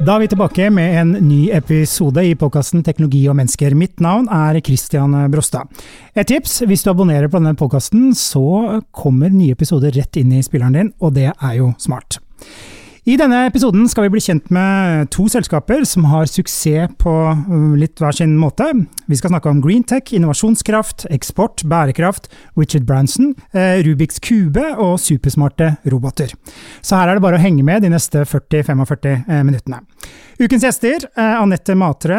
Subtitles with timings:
[0.00, 3.74] Da er vi tilbake med en ny episode i podkasten Teknologi og mennesker.
[3.76, 5.68] Mitt navn er Christian Brostad.
[6.16, 10.40] Et tips, hvis du abonnerer på denne podkasten, så kommer nye episoder rett inn i
[10.40, 12.16] spilleren din, og det er jo smart.
[13.08, 17.72] I denne episoden skal vi bli kjent med to selskaper som har suksess på uh,
[17.80, 18.66] litt hver sin måte.
[19.08, 22.28] Vi skal snakke om Greentech, innovasjonskraft, eksport, bærekraft,
[22.60, 26.34] Richard Branson, eh, Rubiks kube og supersmarte roboter.
[26.84, 29.80] Så her er det bare å henge med de neste 40-45 eh, minuttene.
[30.40, 32.16] Ukens gjester, er Anette Matre,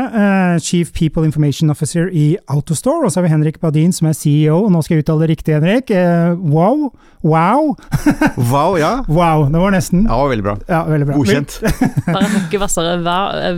[0.62, 3.08] Chief People Information Officer i Autostore.
[3.08, 4.60] Og så har vi Henrik Badin, som er CEO.
[4.68, 5.90] Og nå skal jeg uttale det riktig, Henrik.
[6.38, 6.92] Wow!
[7.26, 7.74] Wow!
[8.54, 8.92] wow, ja.
[9.10, 10.06] Wow, Det var nesten.
[10.06, 10.56] Ja, veldig bra.
[10.72, 11.18] Ja, veldig bra.
[11.20, 11.58] Godkjent.
[12.16, 12.94] Bare hakket hvassere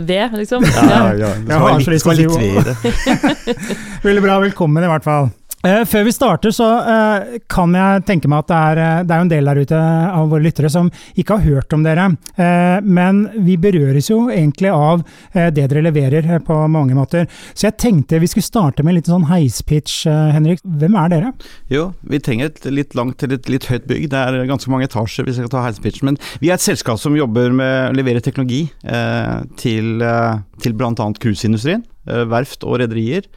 [0.02, 0.66] ved, liksom.
[0.66, 1.30] Ja, ja, ja.
[1.38, 2.74] Det skal å være si litt ved i det.
[4.08, 5.30] Veldig bra, velkommen i hvert fall.
[5.64, 9.14] Eh, før vi starter, så eh, kan jeg tenke meg at det er, eh, det
[9.14, 12.10] er en del der ute av våre lyttere som ikke har hørt om dere.
[12.84, 17.28] Men vi berøres jo egentlig av det dere leverer på mange måter.
[17.54, 20.04] Så jeg tenkte vi skulle starte med en liten sånn heispitch,
[20.34, 20.60] Henrik.
[20.64, 21.32] Hvem er dere?
[21.72, 24.08] Jo, vi trenger et litt langt til et litt høyt bygg.
[24.12, 26.10] Det er ganske mange etasjer hvis jeg skal ta heispitchen.
[26.10, 28.66] Men vi er et selskap som jobber med å levere teknologi
[29.62, 30.06] til,
[30.64, 31.10] til bl.a.
[31.24, 31.86] cruiseindustrien,
[32.34, 33.30] verft og rederier.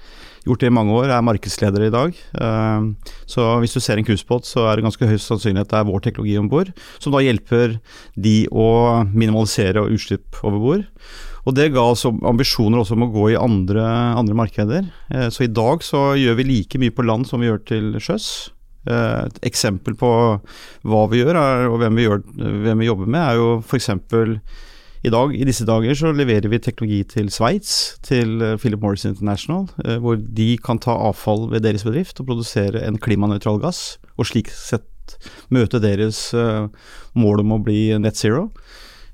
[0.48, 2.16] Gjort det i mange år, er markedsleder i dag.
[2.40, 5.88] Eh, Så hvis du ser en cruisebåt, så er det ganske høy sannsynlighet det er
[5.89, 6.72] vår teknologi om bord,
[7.04, 7.80] som da hjelper
[8.16, 8.67] de å
[9.12, 10.86] minimalisere utslipp over bord.
[11.48, 13.84] Og det ga oss ambisjoner også om å gå i andre,
[14.20, 14.88] andre markeder.
[15.12, 17.94] Eh, Så i dag så gjør vi like mye på land som vi gjør til
[18.00, 18.50] sjøs.
[18.88, 20.09] Eh, Et eksempel på
[20.84, 21.36] hva vi gjør
[21.72, 22.23] og hvem vi, gjør,
[22.64, 23.89] hvem vi jobber med, er jo f.eks.
[25.06, 29.05] I dag, I disse dager så leverer vi teknologi til Sveits, til eh, Philip Morris
[29.05, 33.99] International, eh, hvor de kan ta avfall ved deres bedrift og produsere en klimanøytral gass,
[34.17, 35.17] og slik sett
[35.54, 36.66] møte deres eh,
[37.14, 38.48] mål om å bli net zero.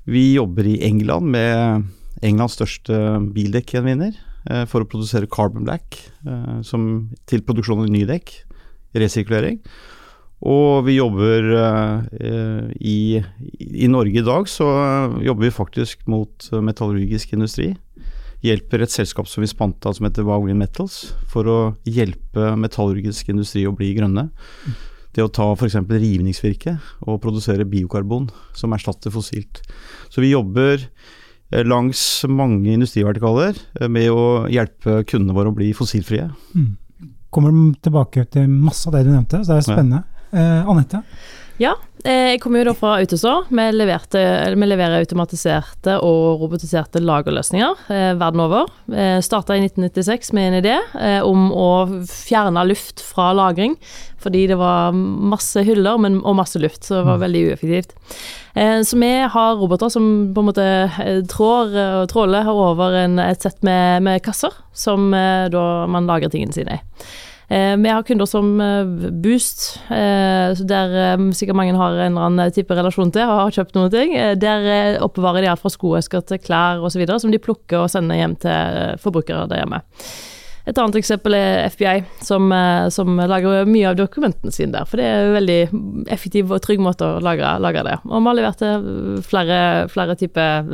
[0.08, 1.84] Vi jobber i England med
[2.24, 4.16] Englands største bildekkgjenvinner
[4.68, 8.34] for å produsere carbon black til produksjon av nye dekk,
[9.00, 9.56] resirkulering.
[10.44, 12.98] Og vi jobber eh, i,
[13.64, 14.66] I Norge i dag så
[15.24, 17.70] jobber vi faktisk mot eh, metallurgisk industri.
[18.44, 23.32] Hjelper et selskap som vi spanta som heter Wow Green Metals, for å hjelpe metallurgisk
[23.32, 24.28] industri å bli grønne.
[25.16, 25.78] Det å ta f.eks.
[25.88, 29.62] rivningsvirke og produsere biokarbon som erstatter fossilt.
[30.12, 35.72] Så vi jobber eh, langs mange industrivertikaler eh, med å hjelpe kundene våre å bli
[35.72, 36.28] fossilfrie.
[37.32, 40.04] Kommer tilbake til masse av det du nevnte, så det er spennende.
[40.34, 41.02] Eh, Anette?
[41.62, 43.44] Ja, eh, jeg kommer jo da fra Autostore.
[43.46, 44.18] Vi, leverte,
[44.58, 48.72] vi leverer automatiserte og robotiserte lagerløsninger eh, verden over.
[48.90, 51.68] Eh, Starta i 1996 med en idé eh, om å
[52.10, 53.76] fjerne luft fra lagring,
[54.18, 57.94] fordi det var masse hyller men, og masse luft, så det var veldig ueffektivt.
[58.58, 60.66] Eh, så vi har roboter som på en måte
[61.04, 66.10] eh, trår og tråler over en, et sett med, med kasser, som eh, da man
[66.10, 66.82] lagrer tingene sine i.
[67.48, 72.52] Eh, Vi har kunder som eh, Boost, eh, der sikkert mange har en eller annen
[72.54, 74.14] type relasjon til og har kjøpt noen ting.
[74.40, 77.04] Der oppbevarer de alt fra skoesker til klær osv.
[77.18, 79.82] som de plukker og sender hjem til forbrukere der hjemme.
[80.64, 82.48] Et annet eksempel er FBI, som,
[82.88, 84.86] som lager mye av dokumentene sine der.
[84.88, 85.58] For det er en veldig
[86.14, 87.98] effektiv og trygg måte å lagre, lagre det.
[88.08, 89.58] Og vi har levert til flere,
[89.92, 90.64] flere typer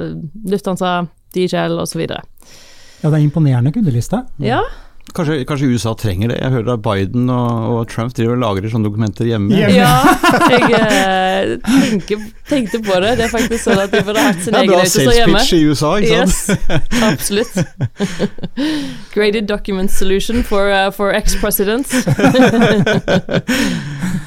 [0.53, 0.93] Lufthansa,
[1.35, 2.05] DHL osv.
[2.07, 4.23] Ja, det er imponerende kundeliste.
[4.47, 4.63] Ja,
[5.15, 6.37] Kanskje, kanskje USA trenger det?
[6.41, 9.51] Jeg hører at Biden og, og Trump driver og lagrer sånne dokumenter hjemme.
[9.57, 9.75] Hjemme.
[9.75, 10.05] Ja,
[10.55, 13.17] jeg eh, tenker, tenkte på det.
[13.19, 15.19] Det er faktisk sånn at de burde hatt sin Det er egen bra autostore sales
[15.19, 15.39] hjemme.
[15.41, 16.31] pitch i USA, ikke sant?
[16.31, 17.55] Yes, absolutt.
[19.17, 21.91] Graded document solution for, uh, for ex-presidents.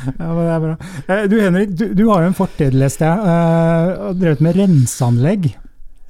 [0.04, 0.74] Ja, men det er bra.
[1.08, 4.58] Eh, Du Henrik, du, du har jo en fortid, leste jeg, og uh, drevet med
[4.60, 5.46] renseanlegg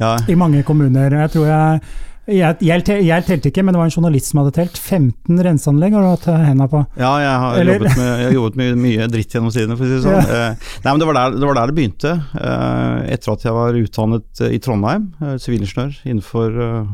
[0.02, 0.16] Ja.
[0.28, 1.14] i mange kommuner.
[1.22, 1.82] Jeg tror jeg
[2.28, 4.78] jeg, jeg, jeg telte ikke, men det var en journalist som hadde telt.
[4.80, 6.84] 15 renseanlegg har du hatt henda på.
[7.00, 9.90] Ja, jeg har Eller- jobbet med, har jobbet med mye dritt gjennom tidene, for å
[9.92, 10.32] si det sånn.
[10.38, 12.14] Eh, nei, men det var, der, det var der det begynte.
[12.40, 16.92] Eh, etter at jeg var utdannet eh, i Trondheim, eh, sivilingeniør innenfor eh,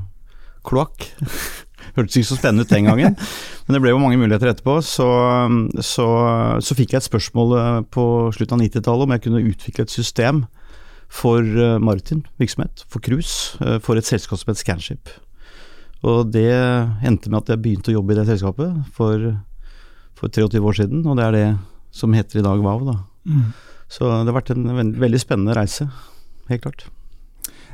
[0.66, 1.10] kloakk.
[1.96, 3.16] Hørtes ikke så spennende ut den gangen,
[3.66, 4.80] men det ble jo mange muligheter etterpå.
[4.86, 5.08] Så,
[5.86, 6.08] så,
[6.64, 8.06] så fikk jeg et spørsmål eh, på
[8.36, 10.44] slutten av 90-tallet om jeg kunne utvikle et system
[11.10, 15.10] for uh, maritim virksomhet, for cruise, eh, for et selskap som het Scanship.
[16.06, 16.54] Og det
[17.04, 19.32] endte med at jeg begynte å jobbe i det selskapet for
[20.20, 21.48] for 23 år siden, og det er det
[21.96, 22.86] som heter i dag Wow.
[22.86, 22.96] Da.
[23.26, 23.52] Mm.
[23.90, 25.90] Så det har vært en veldig spennende reise,
[26.50, 26.88] helt klart.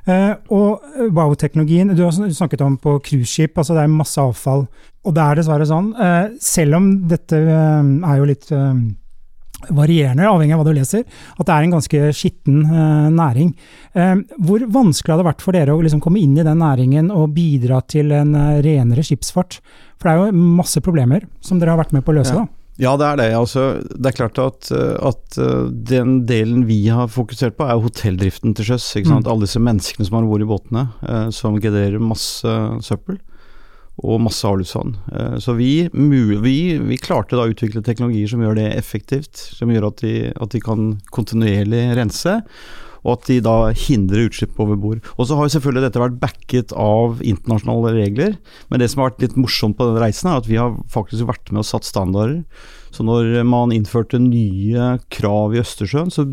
[0.06, 0.84] Eh, og
[1.18, 4.68] wow-teknologien, du har snakket om på cruiseskip, altså det er masse avfall.
[5.06, 8.76] Og det er dessverre sånn, eh, selv om dette eh, er jo litt eh,
[9.70, 11.06] varierende, avhengig av hva du leser,
[11.36, 13.54] at det er en ganske skitten eh, næring.
[13.94, 14.16] Eh,
[14.48, 17.34] hvor vanskelig har det vært for dere å liksom komme inn i den næringen og
[17.38, 18.36] bidra til en
[18.66, 19.60] renere skipsfart?
[19.96, 22.46] For det er jo masse problemer som dere har vært med på å løse, ja.
[22.46, 22.62] da.
[22.76, 23.28] Ja, det er det.
[23.38, 25.38] Altså, det er klart at, at,
[25.88, 28.90] den delen vi har fokusert på, er hotelldriften til sjøs.
[29.00, 29.22] Mm.
[29.22, 33.22] Alle disse menneskene som har om bord i båtene, eh, som genererer masse søppel
[34.04, 34.96] og masse avløpsvann.
[35.16, 39.38] Eh, så vi, vi, vi, klarte da å utvikle teknologier som gjør det effektivt.
[39.56, 42.40] Som gjør at de, at de kan kontinuerlig rense
[43.06, 45.02] og at de da hindrer utslipp over bord.
[45.16, 48.34] Og så har selvfølgelig dette vært backet av internasjonale regler,
[48.72, 51.30] men det som har vært litt morsomt på denne reisen, er at vi har faktisk
[51.30, 52.42] vært med og satt standarder.
[52.96, 56.26] Så når man innførte nye krav i Østersjøen, så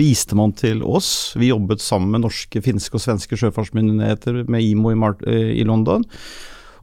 [0.00, 1.36] viste man til oss.
[1.38, 6.08] Vi jobbet sammen med norske, finske og svenske sjøfartsmyndigheter, med IMO Mar i London.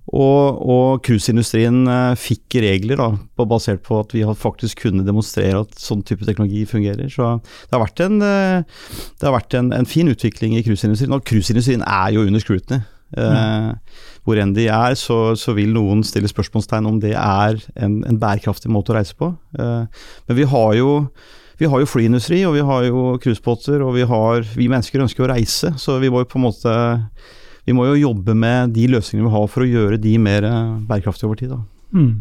[0.10, 3.10] Og cruiseindustrien eh, fikk regler da,
[3.46, 7.12] basert på at vi faktisk kunne demonstrere at sånn type teknologi fungerer.
[7.14, 8.80] Så det har vært en, eh,
[9.22, 11.14] har vært en, en fin utvikling i cruiseindustrien.
[11.14, 12.82] Og cruiseindustrien er jo under scrutiny.
[13.10, 13.80] Mm.
[14.22, 18.20] hvor enn de er, så, så, vil noen stille spørsmålstegn om det er en, en
[18.22, 19.32] bærekraftig måte å reise på.
[19.58, 20.92] Eh, men vi har jo
[21.60, 25.26] vi har jo flyindustri, og vi har jo cruisebåter, og vi, har, vi mennesker ønsker
[25.26, 26.76] å reise, så vi må jo på en måte
[27.70, 30.74] vi må jo jobbe med de løsningene vi har for å gjøre de mer eh,
[30.90, 31.54] bærekraftige over tid.
[31.54, 31.60] Da.
[31.94, 32.12] Mm.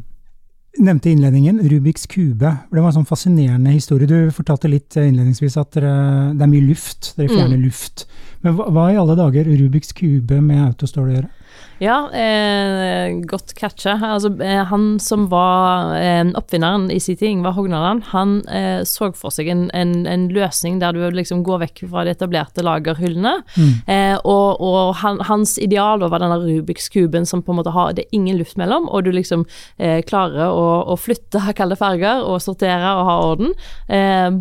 [0.84, 2.50] Nevnte innledningen, Rubiks kube.
[2.68, 4.06] Det var en sånn fascinerende historie.
[4.10, 7.64] Du fortalte litt eh, innledningsvis at det er mye luft, dere fjerner mm.
[7.64, 8.04] luft.
[8.44, 11.32] Men hva, hva, i alle dager Rubiks kube med autostål å gjøre?
[11.78, 13.94] Ja, eh, godt catcha.
[14.02, 19.12] Altså, eh, han som var eh, oppfinneren i sin tid, Ingvar Hognaland, han eh, så
[19.14, 23.36] for seg en, en, en, løsning der du liksom går vekk fra de etablerte lagerhyllene.
[23.54, 23.70] Mm.
[23.94, 27.94] Eh, og, og han, hans ideal var denne Rubiks kuben som på en måte har
[27.94, 29.46] det er ingen luft mellom, og du liksom
[29.78, 33.54] eh, klarer å, å flytte kalde farger og sortere og ha orden,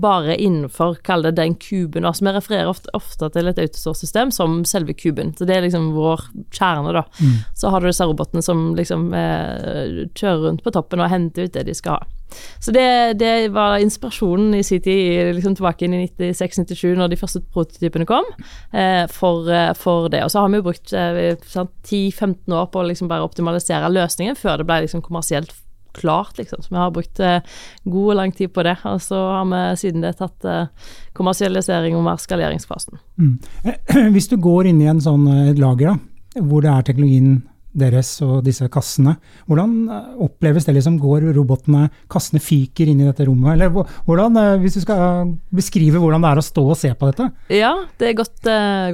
[0.01, 2.05] bare innenfor, kall det den kuben.
[2.05, 5.33] Altså, vi refererer ofte, ofte til et autosårsystem som selve kuben.
[5.37, 7.05] Så det er liksom vår kjerne, da.
[7.19, 7.39] Mm.
[7.57, 11.57] Så har du disse robotene som liksom eh, kjører rundt på toppen og henter ut
[11.57, 12.13] det de skal ha.
[12.59, 17.41] Så det, det var inspirasjonen i sin tid, liksom tilbake i 96-97, når de første
[17.53, 18.27] prototypene kom,
[18.73, 20.25] eh, for, eh, for, det.
[20.25, 24.35] Og så har vi jo brukt eh, 10-15 år på å liksom bare optimalisere løsningen
[24.39, 25.55] før det ble liksom kommersielt
[25.97, 26.61] klart, liksom.
[26.61, 27.39] Så vi har brukt eh,
[27.83, 28.75] god og lang tid på det.
[28.85, 33.01] Og så har vi siden det tatt eh, kommersialisering og mer skaleringsfasen.
[33.17, 33.33] Mm.
[34.15, 37.37] Hvis du går inn i en sånn eh, lager, da, hvor det er teknologien
[37.77, 39.15] deres og disse kassene.
[39.49, 40.75] Hvordan eh, oppleves det?
[40.77, 43.53] liksom, Går robotene, kassene fyker inn i dette rommet?
[43.53, 43.71] Eller
[44.07, 47.29] hvordan, eh, hvis du skal beskrive hvordan det er å stå og se på dette?
[47.53, 48.41] Ja, det er et godt,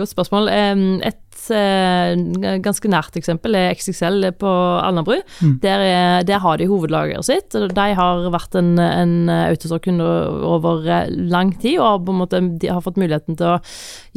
[0.01, 0.51] godt spørsmål.
[1.07, 5.19] Et uh, ganske nært eksempel er XXL på Alnabru.
[5.41, 5.57] Mm.
[5.63, 5.85] Der,
[6.27, 7.53] der, har de hovedlageret sitt.
[7.53, 9.93] De har vært en, en autostore
[10.47, 13.59] over lang tid, og på en måte, de har fått muligheten til å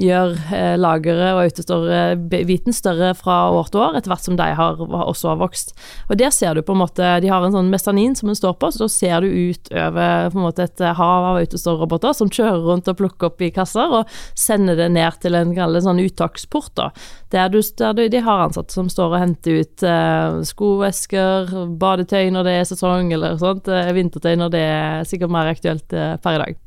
[0.00, 5.32] gjøre lageret og autostore-biten større fra år til år, etter hvert som de har, også
[5.32, 5.74] har vokst.
[6.10, 8.56] Og der ser du på en måte De har en sånn mestanin som en står
[8.60, 12.30] på, så da ser du ut over på en måte et hav av autostore-roboter som
[12.32, 16.74] kjører rundt og plukker opp i kasser og sender det ned til en sånn uttaksport.
[16.76, 16.90] da
[17.34, 22.30] der, du, der du, de har ansatte som står og henter ut uh, skovesker, badetøy
[22.34, 23.66] når det er sesong, eller sånt.
[23.66, 26.62] Uh, vintertøy når det er sikkert mer aktuelt uh, per i dag.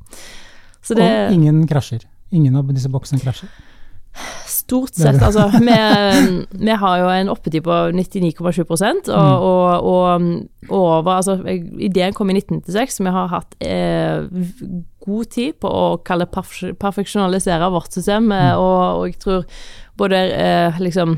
[0.90, 2.04] Det, og ingen krasjer?
[2.36, 3.52] Ingen av disse boksene krasjer?
[4.70, 5.18] Stort sett.
[5.26, 5.78] Altså, vi,
[6.68, 9.16] vi, har jo en oppetid på 99,7 og, mm.
[9.18, 10.28] og, og,
[10.70, 11.40] over Altså,
[11.82, 14.28] ideen kom i 1996, så vi har hatt eh,
[15.06, 18.62] god tid på å kalle perfeksjonalisere vårt system, mm.
[18.62, 19.50] og, og, jeg tror
[20.00, 21.18] både eh, liksom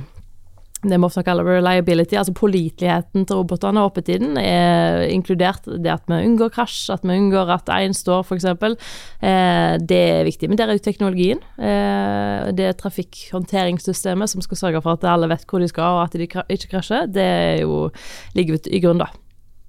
[0.81, 6.07] det vi ofte kaller reliability, altså påliteligheten til robotene og oppetiden, er inkludert det at
[6.09, 8.47] vi unngår krasj, at vi unngår at én står, f.eks.
[8.49, 10.49] Eh, det er viktig.
[10.49, 11.43] Men der er jo teknologien.
[11.61, 16.07] Eh, det er trafikkhåndteringssystemet som skal sørge for at alle vet hvor de skal, og
[16.07, 17.05] at de ikke krasjer.
[17.13, 17.91] Det er jo
[18.33, 19.11] ligger i grunn, da.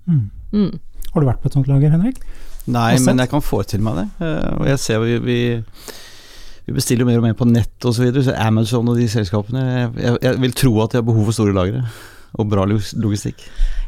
[0.09, 0.31] Mm.
[0.53, 0.81] Mm.
[1.13, 2.25] Har du vært på et sånt lager, Henrik?
[2.73, 4.09] Nei, men jeg kan forestille meg det.
[4.25, 5.39] Eh, og jeg ser vi, vi
[6.67, 7.99] vi bestiller jo mer og mer på nett osv.
[7.99, 9.63] Så, videre, så Amazon og de selskapene
[9.99, 11.85] jeg, jeg, vil tro at de har behov for store lagre
[12.41, 13.43] og bra logistikk.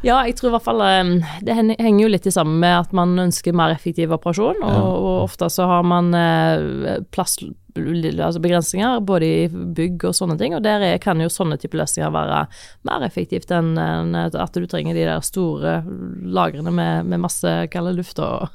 [0.05, 3.15] Ja, jeg tror i hvert fall ehm, Det henger jo litt sammen med at man
[3.23, 4.81] ønsker mer effektiv operasjon, og, ja.
[4.85, 7.39] og ofte så har man eh, plass
[7.75, 10.55] altså begrensninger, både i bygg og sånne ting.
[10.55, 12.45] Og der er, kan jo sånne type løsninger være
[12.87, 15.81] mer effektivt enn at du trenger de der store
[16.23, 18.47] lagrene med, med masse kald luft og,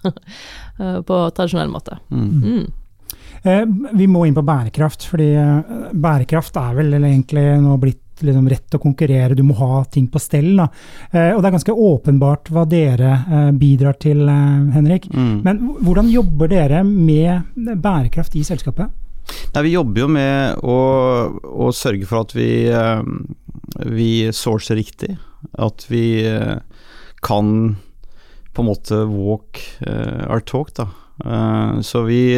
[1.08, 2.00] på tradisjonell måte.
[2.08, 2.30] Mm.
[2.40, 2.68] Eh,
[3.42, 8.74] vi må inn på bærekraft, fordi eh, bærekraft er vel egentlig nå blitt liksom rett
[8.76, 10.50] å konkurrere, du må ha ting på stell.
[10.58, 10.66] Da.
[11.08, 13.14] Eh, og det er ganske åpenbart hva dere
[13.56, 14.26] bidrar til,
[14.74, 15.08] Henrik.
[15.14, 15.38] Mm.
[15.46, 18.92] Men hvordan jobber dere med bærekraft i selskapet?
[19.54, 20.78] Nei, vi jobber jo med å,
[21.64, 22.50] å sørge for at vi,
[23.88, 25.14] vi sourcer riktig.
[25.56, 26.04] At vi
[27.24, 27.54] kan
[28.50, 30.90] på en måte walk our talk, da.
[31.86, 32.34] Så vi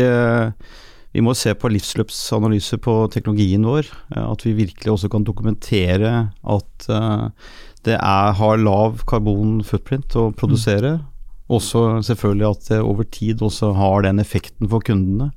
[1.13, 3.89] vi må se på livsløpsanalyse på teknologien vår.
[4.15, 7.27] Eh, at vi virkelig også kan dokumentere at eh,
[7.87, 10.97] det er, har lav karbon footprint å produsere.
[10.97, 11.09] Mm.
[11.53, 15.33] Også selvfølgelig at det over tid også har den effekten for kundene.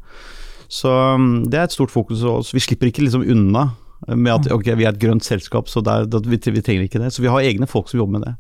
[0.72, 0.90] Så
[1.20, 2.24] mm, det er et stort fokus.
[2.56, 3.72] Vi slipper ikke liksom unna
[4.08, 4.56] med at mm.
[4.56, 7.12] ok, vi er et grønt selskap, så der, vi, vi, trenger ikke det.
[7.12, 8.36] Så vi har egne folk som jobber med det.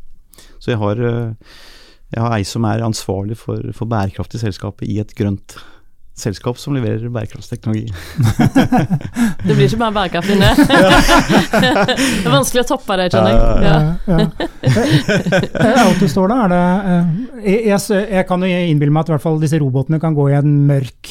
[0.63, 1.55] Så jeg har, eh,
[2.15, 5.71] jeg har ei som er ansvarlig for, for bærekraftig selskapet i et grønt selskap
[6.15, 7.91] selskap som leverer bærekraftsteknologi.
[9.45, 10.49] det blir ikke mer bærekraft inne.
[11.59, 11.73] det
[12.23, 13.41] er vanskelig å toppe det, skjønner jeg.
[13.65, 13.77] Ja.
[14.07, 14.17] Ja.
[16.07, 16.61] står da, er det
[16.93, 17.03] eh,
[17.67, 20.37] jeg, jeg, kan jo innbille meg at i hvert fall disse robotene kan gå i
[20.39, 21.01] en mørk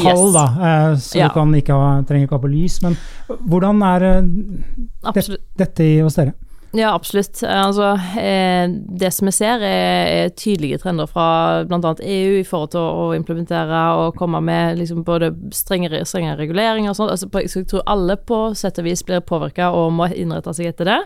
[0.00, 0.36] hall, yes.
[0.38, 1.26] da, eh, så ja.
[1.28, 2.74] du kan ikke ha, trenger ikke ha på lys.
[2.84, 2.92] Men
[3.28, 4.16] hvordan er det,
[5.60, 6.32] dette hos dere?
[6.72, 7.42] Ja, absolutt.
[7.42, 11.92] Altså, eh, det som vi ser, er, tydelige trender fra bl.a.
[12.00, 16.96] EU i forhold til å, implementere og komme med liksom både strengere, strengere reguleringer og
[16.96, 17.12] sånt.
[17.12, 20.88] Altså, jeg tror alle på sett og vis blir påvirka og må innrette seg etter
[20.88, 20.98] det.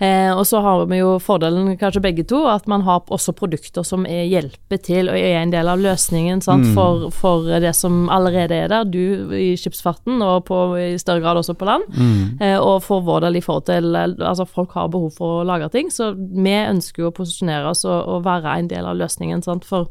[0.00, 3.84] Eh, og så har vi jo fordelen, kanskje begge to, at man har også produkter
[3.84, 6.72] som er, hjelper til og er en del av løsningen mm.
[6.72, 8.88] for, for, det som allerede er der.
[8.88, 11.84] Du i skipsfarten og på, i større grad også på land.
[11.92, 12.40] Mm.
[12.40, 15.46] Eh, og for vår del i forhold til Altså, folk har behov behov for å
[15.46, 15.90] lagre ting.
[15.92, 19.42] Så vi ønsker jo å posisjonere oss og, og være en del av løsningen.
[19.44, 19.66] Sant?
[19.68, 19.90] For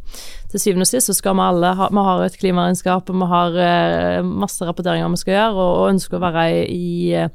[0.51, 3.29] til syvende og sist så skal vi alle ha Vi har et klimaregnskap, og vi
[3.31, 7.27] har eh, masse rapporteringer vi skal gjøre, og, og ønsker å være i, i,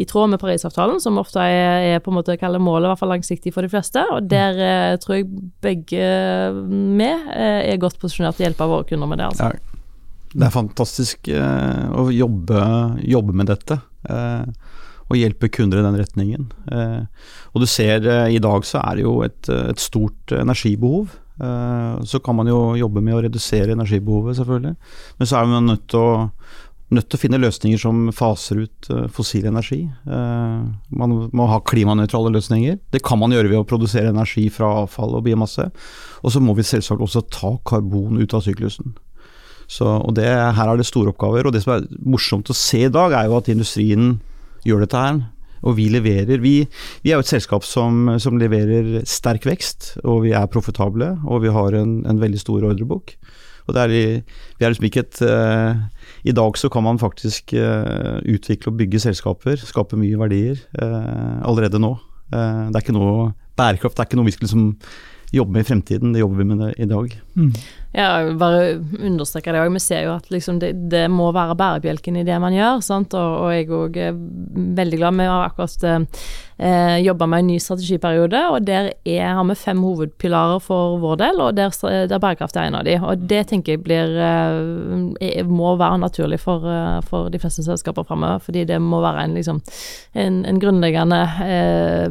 [0.00, 3.02] i, tråd med Parisavtalen, som ofte er, er på en måte kaller målet, i hvert
[3.02, 4.04] fall langsiktig for de fleste.
[4.14, 5.28] Og der eh, tror jeg
[5.64, 6.08] begge
[6.62, 9.30] vi eh, er godt posisjonert til å hjelpe våre kunder med det.
[9.32, 9.52] altså.
[10.32, 12.60] Det er fantastisk uh, å jobbe,
[13.04, 13.76] jobbe, med dette.
[14.08, 14.48] Uh,
[15.12, 16.48] og hjelpe kunder i den retningen.
[16.72, 21.12] Eh, og du ser eh, i dag så er det jo et, et stort energibehov.
[21.42, 24.76] Eh, så kan man jo jobbe med å redusere energibehovet, selvfølgelig.
[25.20, 26.14] Men så er man nødt til å,
[26.96, 29.80] nødt til å finne løsninger som faser ut fossil energi.
[30.04, 32.76] Man må ha klimanøytrale løsninger.
[32.92, 35.70] Det kan man gjøre ved å produsere energi fra avfall og biomasse.
[36.20, 38.92] Og så må vi selvsagt også ta karbon ut av syklusen.
[39.72, 41.48] Så, og det, her er det store oppgaver.
[41.48, 44.18] Og det som er morsomt å se i dag, er jo at industrien
[44.66, 45.22] gjør dette her.
[45.62, 46.66] Og vi leverer Vi,
[47.04, 51.44] vi er jo et selskap som, som, leverer sterk vekst, og vi er profitable, og
[51.44, 53.14] vi har en, en veldig stor ordrebok.
[53.68, 53.92] Og det er,
[54.58, 55.78] vi er liksom ikke et uh,
[56.26, 61.38] I dag så kan man faktisk uh, utvikle og bygge selskaper, skape mye verdier, uh,
[61.46, 61.94] allerede nå.
[62.32, 64.68] det er ikke noe Bærekraft det er ikke noe vi skal liksom
[65.32, 67.14] jobbe med i fremtiden, det jobber vi med i dag.
[67.36, 67.52] Mm.
[67.92, 69.74] Ja, bare understreke det òg.
[69.74, 72.80] Vi ser jo at liksom det, det, må være bærebjelken i det man gjør.
[72.80, 74.16] Og, og jeg òg er
[74.78, 75.18] veldig glad.
[75.18, 79.84] Vi har akkurat eh, jobba med en ny strategiperiode, og der er, har vi fem
[79.84, 81.76] hovedpilarer for vår del, og der,
[82.08, 82.96] der bærekraft er en av de.
[82.96, 88.08] Og det tenker jeg blir eh, må være naturlig for, eh, for de fleste selskaper
[88.08, 89.60] framover, fordi det må være en, liksom,
[90.16, 92.08] en, en grunnleggende eh,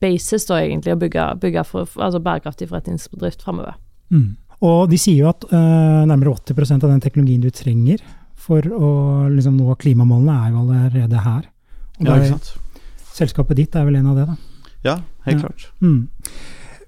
[0.00, 3.76] basis da egentlig å bygge, for, altså bærekraftig forretningsbedrift framover.
[4.08, 4.38] Mm.
[4.66, 8.02] Og de sier jo at uh, nærmere 80% av den teknologien du trenger
[8.48, 8.90] for å
[9.30, 11.48] liksom, nå klimamålene, er jo allerede her.
[11.98, 12.52] Og ja, ikke sant.
[13.18, 14.36] Selskapet ditt er vel en av det, da?
[14.86, 14.94] Ja,
[15.26, 15.48] helt ja.
[15.48, 15.66] klart.
[15.82, 16.08] Mm.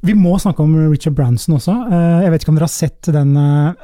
[0.01, 1.75] Vi må snakke om Richard Branson også.
[1.93, 3.35] Eh, jeg vet ikke om dere har sett den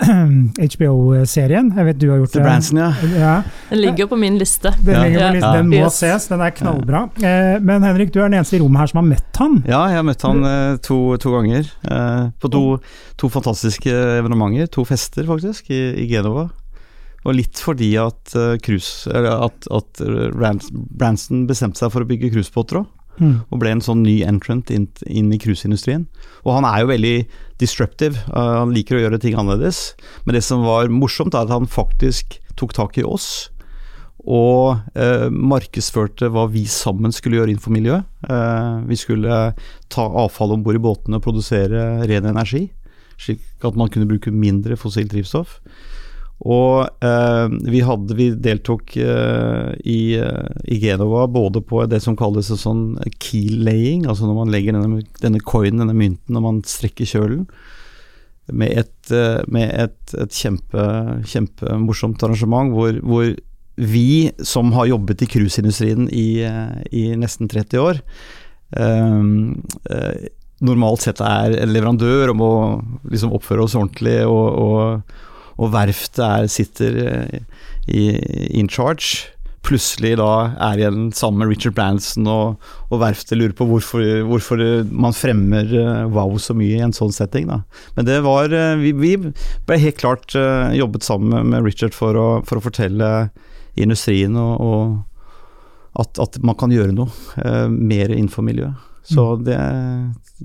[0.77, 1.69] HBO-serien?
[1.77, 2.89] Jeg vet du har gjort The Branson, ja.
[3.21, 3.35] ja.
[3.69, 4.73] Den ligger på min liste.
[4.81, 5.29] Den, ja.
[5.35, 5.53] liste.
[5.59, 5.99] den må yes.
[6.01, 7.05] ses, den er knallbra.
[7.21, 9.59] Eh, men Henrik, du er den eneste i rommet her som har møtt han.
[9.69, 11.69] Ja, jeg har møtt han eh, to, to ganger.
[12.41, 12.65] På to,
[13.21, 14.73] to, fantastiske evenementer.
[14.73, 16.49] To fester, faktisk, i, i Genova.
[17.27, 18.33] Og litt fordi at,
[18.65, 22.89] cruise, at, at Branson bestemte seg for å bygge cruisebåter òg.
[23.17, 23.37] Mm.
[23.49, 26.07] Og ble en sånn ny entrant inn, inn i cruiseindustrien.
[26.45, 27.17] Og han er jo veldig
[27.63, 29.95] disruptive, uh, han liker å gjøre ting annerledes.
[30.25, 33.49] Men det som var morsomt, er at han faktisk tok tak i oss.
[34.27, 38.09] Og uh, markedsførte hva vi sammen skulle gjøre innenfor miljøet.
[38.27, 39.43] Uh, vi skulle
[39.93, 42.67] ta avfall om bord i båtene og produsere ren energi,
[43.21, 45.61] slik at man kunne bruke mindre fossilt drivstoff.
[46.45, 52.19] Og eh, vi, hadde, vi deltok eh, i, eh, i, Genova både på det som
[52.19, 57.09] kalles sånn keel-laying, altså når man legger denne, denne coinen, denne mynten, når man strekker
[57.09, 57.47] kjølen,
[58.53, 60.87] med et, eh, med et, et kjempe,
[61.27, 63.35] kjempemorsomt arrangement hvor, hvor,
[63.77, 67.99] vi som har jobbet i cruiseindustrien i, eh, i, nesten 30 år,
[68.73, 70.23] eh,
[70.65, 72.53] normalt sett er en leverandør og må
[73.13, 75.17] liksom oppføre oss ordentlig og, og
[75.57, 77.41] og verftet er, sitter eh,
[77.89, 78.05] i,
[78.59, 79.33] in charge,
[79.67, 80.31] plutselig da
[80.63, 85.73] er igjen sammen med Richard Branson, og, og verftet lurer på hvorfor, hvorfor, man fremmer
[85.75, 87.49] uh, wow så mye i en sånn setting.
[87.51, 87.65] Da.
[87.97, 89.17] Men det var uh, vi, vi,
[89.67, 93.11] ble helt klart jobbet sammen med Richard for å, for å fortelle
[93.77, 98.77] industrien og, og at, at, man kan gjøre noe mer innenfor miljøet.
[99.07, 99.43] Så mm.
[99.47, 99.59] det,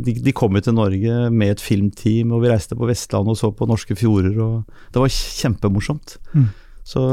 [0.05, 3.39] de, de, kom jo til Norge med et filmteam, og vi reiste på Vestlandet og
[3.39, 4.37] så på norske fjorder.
[4.37, 6.17] og Det var kjempemorsomt.
[6.35, 6.49] Mm.
[6.83, 7.03] Så,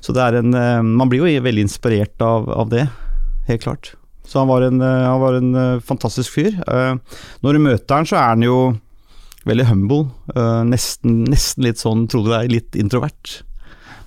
[0.00, 2.86] så, det er en eh, Man blir jo veldig inspirert av, av det,
[3.48, 3.92] helt klart.
[4.24, 6.56] Så han var en, eh, han var en eh, fantastisk fyr.
[7.44, 8.58] Når du møter han, så er han jo
[9.44, 10.06] veldig humble.
[10.64, 13.42] Nesten, nesten litt sånn, trodde det er, litt introvert.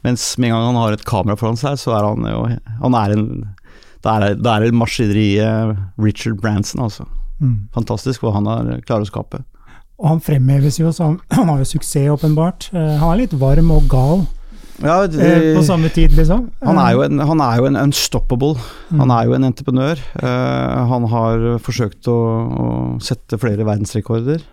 [0.01, 2.41] Mens med en gang han har et kamera foran seg, så er han jo
[2.81, 3.27] Han er en
[4.07, 7.07] Da er det maskineriet Richard Branson, altså.
[7.37, 7.67] Mm.
[7.75, 9.43] Fantastisk hva han har klarer å skape.
[9.97, 12.71] Og han fremheves jo som Han har jo suksess, åpenbart.
[12.73, 14.25] Uh, han er litt varm og gal.
[14.77, 16.51] Ja, det, uh, på samme tid, liksom.
[16.61, 18.57] Han er jo en, han er jo en unstoppable.
[18.91, 18.99] Mm.
[19.03, 20.03] Han er jo en entreprenør.
[20.91, 22.67] Han har forsøkt å, å
[23.01, 24.43] sette flere verdensrekorder.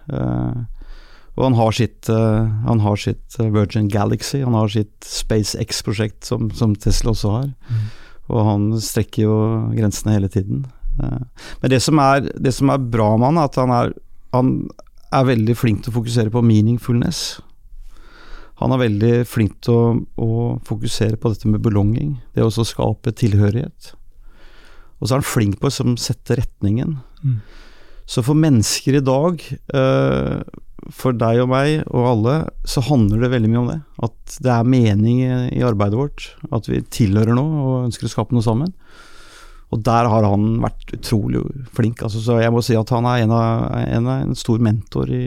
[1.35, 6.73] og han har sitt, han har sitt Virgin Galaxy, han har sitt SpaceX-prosjekt som, som,
[6.79, 7.53] Tesla også har.
[7.69, 7.85] Mm.
[8.33, 9.37] Og han strekker jo
[9.75, 10.65] grensene hele tiden.
[11.03, 13.97] Eh, men det som er, det som er bra med han, er at han er,
[14.35, 14.55] han
[15.15, 17.25] er veldig flink til å fokusere på meaningfulness.
[18.63, 19.85] Han er veldig flink til å,
[20.23, 20.31] å
[20.67, 23.93] fokusere på dette med belonging, det å skape tilhørighet.
[25.01, 26.97] Og så er han flink på å sette retningen.
[27.25, 27.41] Mm.
[28.09, 29.43] Så for mennesker i dag,
[29.75, 30.41] eh,
[30.93, 32.35] for deg og meg og alle,
[32.69, 33.81] så handler det veldig mye om det.
[34.07, 36.27] At det er mening i arbeidet vårt.
[36.55, 38.73] At vi tilhører noe og ønsker å skape noe sammen.
[39.75, 41.43] Og der har han vært utrolig
[41.75, 42.05] flink.
[42.07, 45.25] Altså, så jeg må si at han er en, av, en, en stor mentor i,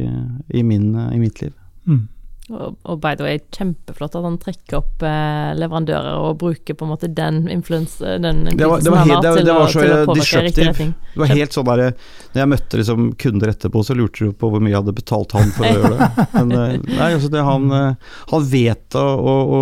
[0.53, 1.55] i, min, i mitt liv.
[1.88, 2.05] Mm.
[2.47, 6.86] Og, og, by the way, kjempeflott at han trekker opp eh, leverandører og bruker på
[6.86, 9.83] en måte den influensen den det var, det var helt, det, det var så
[10.15, 10.88] disruptive.
[11.12, 14.51] Det var helt sånn der Når jeg møtte liksom kunder etterpå, så lurte de på
[14.53, 16.27] hvor mye jeg hadde betalt han for å gjøre det.
[16.38, 19.62] Men eh, nei, altså det, han, eh, han vet å, å, å,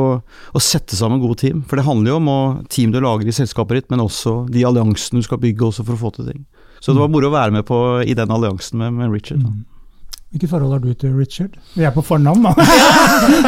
[0.53, 1.65] å, sette sammen gode team.
[1.65, 4.61] For det handler jo om å, team du lager i selskapet ditt, men også de
[4.69, 6.45] alliansene du skal bygge også for å få til ting.
[6.85, 9.41] Så det var moro å være med på i den alliansen med, med Richard.
[9.41, 9.55] Da.
[10.35, 11.53] Hvilket forhold har du til Richard?
[11.79, 12.51] Vi er på fornavn, da.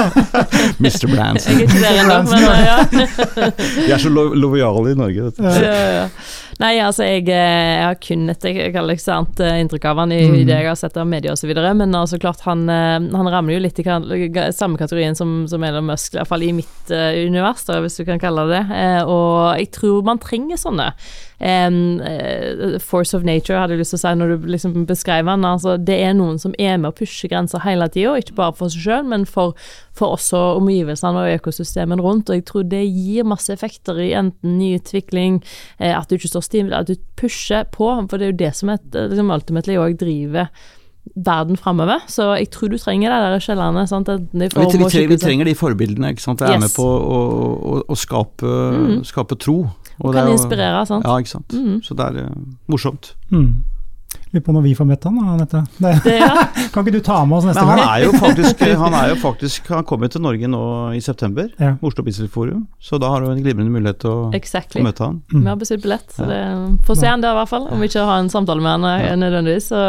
[0.83, 1.07] Mr.
[1.11, 1.57] Branson.
[1.59, 1.81] Jeg ikke.
[3.75, 5.43] Vi er så lo lojale i Norge, vet du.
[5.43, 6.05] Ja, ja,
[6.57, 8.47] Nei, altså jeg, eh, jeg, har kun et
[9.03, 10.37] sant, eh, inntrykk av han i, mm.
[10.47, 13.77] det jeg har sett av media osv., men altså klart han, han, rammer jo litt
[13.77, 13.85] i
[14.55, 17.99] samme kategorien som, som Elon Musk, i hvert fall i mitt uh, univers, da, hvis
[17.99, 18.63] du kan kalle det det.
[18.71, 20.91] Uh, og jeg tror man trenger sånne.
[21.37, 22.01] Um,
[22.81, 25.45] force of nature, hadde jeg lyst til å si når du liksom beskrev den.
[25.45, 28.73] Altså, det er noen som er med å pushe grenser hele tida, ikke bare for
[28.73, 29.53] seg sjøl, men for,
[29.97, 32.31] for også omgivelsene og økosystemet rundt.
[32.31, 35.41] Og jeg tror det gir masse effekter i enten nyutvikling, utvikling
[35.79, 38.69] at du ikke står stille, at du pusher på, for det er jo det som
[38.73, 40.49] et, liksom, ultimately òg driver
[41.15, 42.03] verden framover.
[42.11, 43.85] Så jeg tror du trenger det der skjellene.
[43.87, 46.11] Vi, trenger, vi, trenger de forbildene.
[46.11, 46.39] ikke sant?
[46.39, 46.65] Det er yes.
[46.67, 47.19] med på å,
[47.55, 48.97] å, å skape, mm.
[49.07, 49.61] skape, tro.
[49.99, 51.05] Og, kan inspirere, sant.
[51.07, 51.53] Ja, ikke sant.
[51.53, 51.81] Mm.
[51.83, 53.15] Så det er uh, morsomt.
[53.29, 53.63] Mm.
[54.33, 55.61] Lurer på når vi får møtt han, Anette.
[56.73, 57.79] kan ikke du ta med oss neste gang?
[57.79, 60.63] Han er jo faktisk Han er jo faktisk, han kommer til Norge nå
[60.97, 61.75] i september, ja.
[61.85, 62.65] Oslo Business Forum.
[62.83, 64.81] Så da har du en glimrende mulighet til å, exactly.
[64.83, 65.21] å møte han.
[65.31, 65.41] Mm.
[65.41, 66.41] Vi har bestilt billett, så det,
[66.87, 67.67] får se han der i hvert fall.
[67.71, 69.15] Om vi ikke har en samtale med han eh, ja.
[69.23, 69.81] nødvendigvis, så,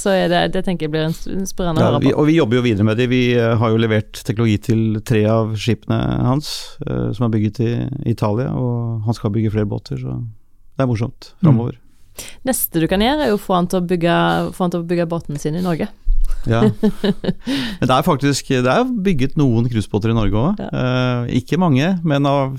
[0.00, 2.14] så, er det, det tenker jeg blir inspirerende ja, å høre på.
[2.16, 3.10] og vi jobber jo videre med det.
[3.12, 6.52] Vi eh, har jo levert teknologi til tre av skipene hans,
[6.86, 7.72] uh, som er bygget i
[8.12, 10.20] Italia, og han skal bygge flere båter, så
[10.76, 11.76] det er morsomt framover.
[11.76, 11.85] Mm.
[12.46, 14.16] Neste du kan gjøre, er jo å få han til å bygge,
[14.56, 15.88] til å bygge båten sin i Norge.
[16.46, 16.62] Ja.
[17.80, 20.60] Men det er faktisk Det er bygget noen cruisebåter i Norge òg.
[20.62, 20.68] Ja.
[20.70, 22.58] Eh, ikke mange, men av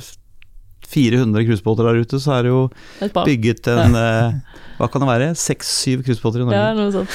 [0.88, 2.62] 400 cruisebåter der ute, så er det jo
[3.26, 4.38] bygget en eh,
[4.78, 5.30] Hva kan det være?
[5.36, 6.62] Seks-syv cruisebåter i Norge.
[6.62, 7.12] Ja, noe sånt.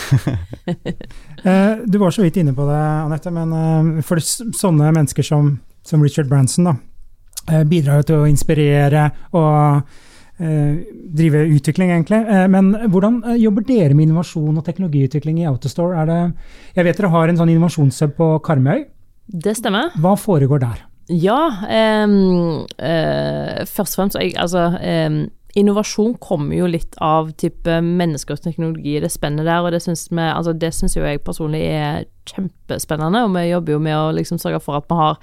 [1.49, 5.55] eh, du var så vidt inne på det, Anette, men eh, for sånne mennesker som,
[5.87, 6.77] som Richard Branson da,
[7.49, 10.01] eh, bidrar jo til å inspirere og
[11.13, 12.23] drive utvikling, egentlig.
[12.27, 16.07] Eh, men hvordan eh, jobber dere med innovasjon og teknologiutvikling i Autostore?
[16.09, 16.21] Det,
[16.79, 18.87] jeg vet dere har en sånn innovasjonshub på Karmøy.
[19.27, 19.93] Det stemmer.
[20.03, 20.81] Hva foregår der?
[21.13, 21.41] Ja,
[22.07, 25.17] um, uh, først og fremst jeg, Altså, um,
[25.59, 30.09] innovasjon kommer jo litt av type mennesker og teknologi, det spennet der, og det syns
[30.13, 30.55] altså,
[30.97, 34.87] jo jeg personlig er kjempespennende, og vi jobber jo med å liksom sørge for at
[34.89, 35.19] vi har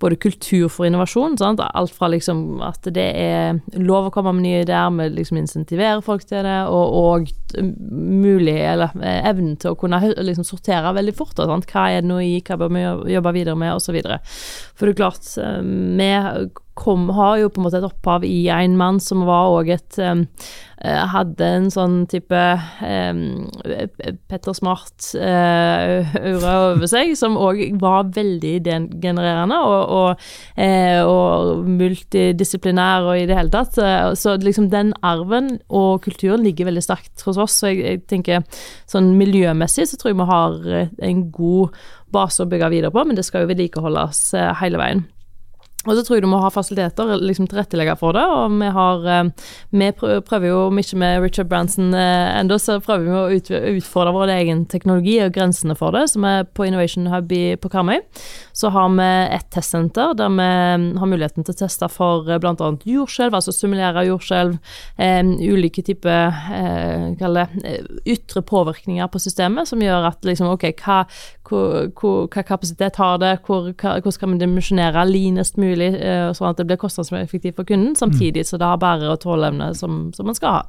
[0.00, 1.34] både kultur for innovasjon.
[1.40, 1.60] Sant?
[1.60, 6.04] Alt fra liksom at det er lov å komme med nye ideer, vi liksom insentiverer
[6.06, 11.16] folk til det, og, og mulig, eller eh, evnen til å kunne liksom sortere veldig
[11.18, 11.36] fort.
[11.36, 11.66] Sant?
[11.72, 12.86] Hva er det nå i, hva bør vi
[13.16, 13.98] jobbe videre med, osv.
[14.76, 15.58] For det er klart, eh,
[15.98, 16.12] vi
[16.76, 20.00] kom, har jo på en måte et opphav i en mann som var òg et
[20.04, 20.26] um,
[20.76, 22.36] Hadde en sånn type
[22.84, 23.20] um,
[24.28, 30.28] Petter Smart-aura uh, over seg, som òg var veldig degenererende og, og,
[30.60, 33.80] uh, og, multidisiplinær og i det hele tatt.
[34.20, 37.56] Så liksom den arven og kulturen ligger veldig sterkt hos oss.
[37.56, 38.44] Så jeg, jeg tenker
[38.84, 40.72] sånn miljømessig så tror jeg vi har
[41.08, 44.26] en god base å bygge videre på, men det skal jo vedlikeholdes
[44.60, 45.06] hele veien.
[45.86, 48.24] Og så tror jeg du må ha fasiliteter, liksom tilrettelegge for det.
[48.26, 49.30] Og vi har eh,
[49.70, 54.32] Vi prøver jo, ikke med Richard Branson eh, ennå, så prøver vi å utfordre vår
[54.36, 58.02] egen teknologi og grensene for det, som er på Innovation Hub på Karmøy.
[58.56, 60.46] Så har vi et testsenter der vi
[60.82, 62.72] mm, har muligheten til å teste for eh, bl.a.
[62.86, 64.58] jordskjelv, altså simulere jordskjelv,
[64.96, 66.34] ulike typer
[68.06, 71.02] ytre påvirkninger på systemet, som gjør at liksom, OK, hva,
[71.46, 71.62] hva,
[72.26, 76.50] hva kapasitet har det, hvor, hva, hvordan kan vi dimensjonere linest mulig mulig, eh, sånn
[76.50, 78.48] at det blir kostnadseffektivt for kunden, samtidig mm.
[78.48, 80.62] så det har bærer- og tåleevne som, som, man skal ha.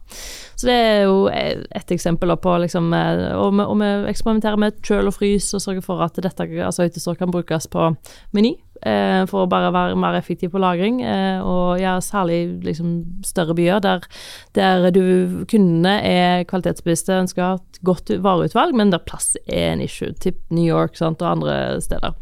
[0.55, 4.79] Så det er jo et eksempel på liksom eh, Og vi, og vi eksperimenterer med
[4.85, 7.91] kjøl og frys og sørger for at dette altså hyttestår kan brukes på
[8.33, 8.55] Meny.
[8.85, 13.55] Eh, for å bare være mer effektiv på lagring, eh, og ja, særlig liksom større
[13.57, 14.05] byer der,
[14.53, 20.13] der du, kundene er kvalitetsbevisste, ønsker et godt vareutvalg, men der plass er en issue,
[20.21, 22.13] typ New York sant, og andre steder.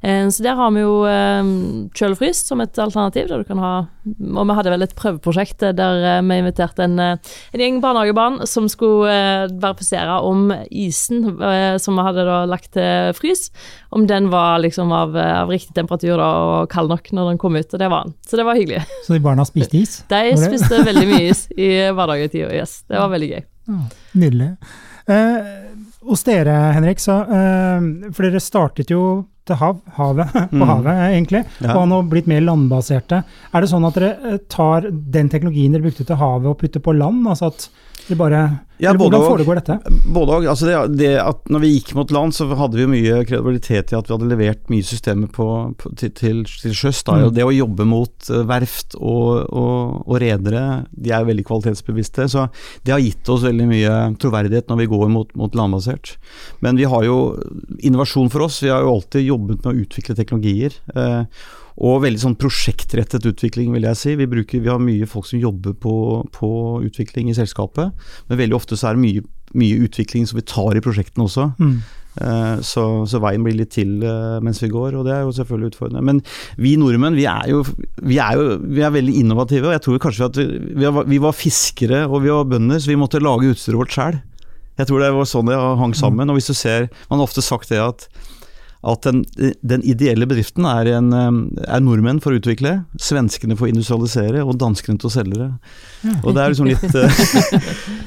[0.00, 0.96] Eh, så der har vi jo
[1.98, 3.72] kjølefryst som et alternativ, der du kan ha
[4.08, 9.50] Og vi hadde vel et prøveprosjekt der vi inviterte en, en gjeng barnehagebarn som skulle
[9.60, 11.26] verifisere om isen
[11.82, 13.48] som vi hadde da lagt til frys,
[13.92, 16.28] om den var liksom av, av riktig temperatur temperatur da,
[16.62, 18.14] og kald nok når den kom ut, og det var den.
[18.26, 18.82] Så det var hyggelig.
[19.06, 20.02] Så de barna spiste is?
[20.08, 22.82] De spiste veldig mye is i hverdagetida, yes.
[22.88, 23.42] Det var veldig gøy.
[23.68, 23.80] Ja,
[24.18, 24.52] nydelig.
[25.08, 25.48] Eh,
[26.08, 29.02] hos dere, Henrik, så, eh, for dere startet jo
[29.48, 30.68] til hav, havet, på mm.
[30.68, 31.72] havet egentlig, ja.
[31.72, 33.22] og har nå blitt mer landbaserte.
[33.52, 36.84] Er det sånn at dere eh, tar den teknologien dere brukte til havet og putter
[36.84, 37.26] på land?
[37.28, 37.68] altså at
[38.06, 38.42] dere bare
[38.82, 39.76] ja, hvordan foregår dette?
[40.06, 40.46] Både og.
[40.52, 43.98] Altså det, det at når vi gikk mot land, så hadde vi mye kredibilitet i
[43.98, 45.48] at vi hadde levert mye systemer på,
[45.80, 47.02] på, til, til, til sjøs.
[47.08, 47.28] Mm.
[47.34, 50.64] Det å jobbe mot uh, verft og, og, og redere,
[50.94, 52.28] de er veldig kvalitetsbevisste.
[52.30, 52.48] Så
[52.86, 56.16] det har gitt oss veldig mye troverdighet når vi går mot, mot landbasert.
[56.64, 57.20] Men vi har jo
[57.82, 58.62] innovasjon for oss.
[58.64, 60.78] Vi har jo alltid jobbet med å utvikle teknologier.
[60.94, 61.24] Uh,
[61.78, 64.16] og veldig sånn prosjektrettet utvikling, vil jeg si.
[64.18, 65.94] Vi, bruker, vi har mye folk som jobber på,
[66.34, 66.50] på,
[66.88, 67.94] utvikling i selskapet,
[68.26, 69.22] men veldig ofte så er det mye,
[69.58, 71.52] mye utvikling som vi tar i prosjektene også.
[71.62, 71.78] Mm.
[72.18, 75.34] Uh, så, så, veien blir litt til uh, mens vi går, og det er jo
[75.36, 76.02] selvfølgelig utfordrende.
[76.08, 76.22] Men
[76.58, 77.60] vi nordmenn vi er jo,
[78.02, 79.68] vi er, jo, vi er veldig innovative.
[79.70, 82.98] og jeg tror kanskje at vi, vi, var, fiskere og vi var bønder, så vi
[82.98, 84.18] måtte lage utstyret vårt sjøl.
[84.78, 86.26] Jeg tror det var sånn det hang sammen.
[86.26, 86.32] Mm.
[86.32, 88.08] og hvis du ser, Man har ofte sagt det at
[88.86, 89.24] at den,
[89.66, 94.44] den, ideelle bedriften er, en, eh, er, nordmenn for å utvikle, svenskene for å industrialisere
[94.44, 95.48] og danskene til å selge det.
[96.22, 97.08] Og Det er liksom litt det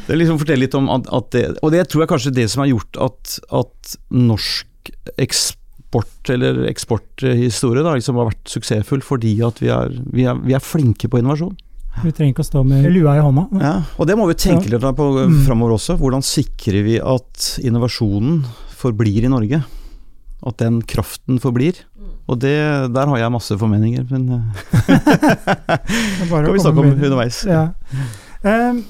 [0.08, 2.64] Det liksom forteller litt om at, at, det Og det tror jeg kanskje det som
[2.64, 9.60] har gjort at, at norsk eksport eller eksporthistorie da, liksom har vært suksessfull, fordi at
[9.60, 11.58] vi er, vi er, vi er flinke på innovasjon.
[12.02, 13.44] Vi trenger ikke å stå med lua i hånda.
[13.60, 15.42] Ja, og Det må vi tenke litt på mm.
[15.44, 15.98] framover også.
[16.00, 18.40] Hvordan sikrer vi at innovasjonen
[18.80, 19.60] forblir i Norge?
[20.48, 21.74] At den kraften forblir.
[22.30, 22.56] Og det,
[22.96, 24.28] der har jeg masse formeninger, men
[26.30, 27.46] kan vi snakke om underveis.
[27.46, 27.68] Ja.
[28.42, 28.84] Um,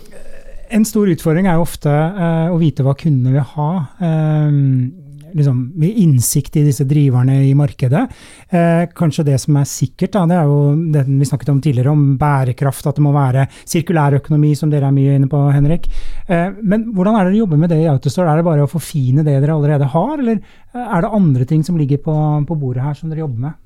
[0.71, 3.71] en stor utfordring er jo ofte uh, å vite hva kundene vil ha.
[3.99, 5.00] Um,
[5.37, 8.03] liksom, innsikt i disse driverne i markedet.
[8.49, 10.59] Eh, kanskje det som er sikkert, da, det er jo
[10.93, 12.87] det vi snakket om tidligere, om bærekraft.
[12.87, 15.89] At det må være sirkulærøkonomi, som dere er mye inne på, Henrik.
[16.27, 18.31] Eh, men hvordan er det dere jobber med det i Autostore?
[18.31, 20.39] Er det bare å forfine det dere allerede har, eller
[20.71, 22.15] er det andre ting som ligger på,
[22.47, 23.59] på bordet her som dere jobber med?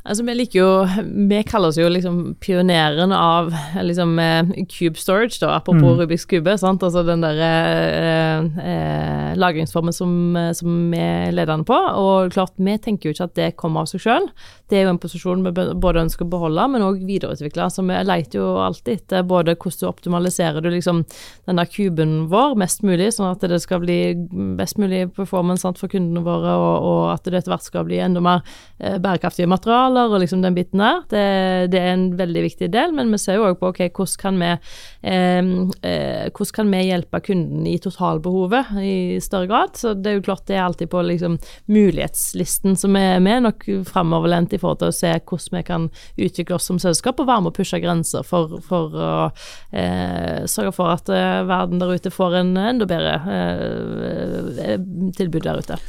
[0.00, 0.68] Altså, vi liker jo
[1.28, 3.50] Vi kaller oss jo liksom pioneren av
[3.84, 4.14] liksom
[4.70, 6.00] cube storage, da, apropos mm.
[6.00, 6.56] Rubiks kube.
[6.58, 7.50] sant, Altså den derre
[8.00, 10.12] eh, eh, lagringsformen som,
[10.56, 11.76] som vi er ledende på.
[11.76, 14.30] Og klart, vi tenker jo ikke at det kommer av seg sjøl.
[14.70, 17.68] Det er jo en posisjon vi både ønsker å beholde, men òg videreutvikle.
[17.72, 21.04] Så vi leter jo alltid etter både hvordan du optimaliserer du liksom
[21.48, 24.00] den der kuben vår mest mulig, sånn at det skal bli
[24.58, 28.00] best mulig performance sant, for kundene våre, og, og at det etter hvert skal bli
[28.02, 28.42] enda mer
[28.78, 31.02] eh, bærekraftige materialer og liksom den biten der.
[31.10, 31.24] Det,
[31.72, 34.40] det, er en veldig viktig del, men vi ser jo òg på okay, hvordan kan
[34.40, 35.50] vi eh,
[35.90, 39.76] eh, hvordan kan vi hjelpe kunden i totalbehovet i større grad.
[39.80, 41.38] Så det er jo klart det er alltid på liksom
[41.70, 45.88] mulighetslisten som er med, nok framoverlent i forhold til å se hvordan vi kan
[46.20, 49.12] utvikle oss som selskap og være med å pushe grenser for, for å
[49.72, 54.76] eh, sørge for at eh, verden der ute får en enda bedre eh,
[55.16, 55.80] tilbud der ute.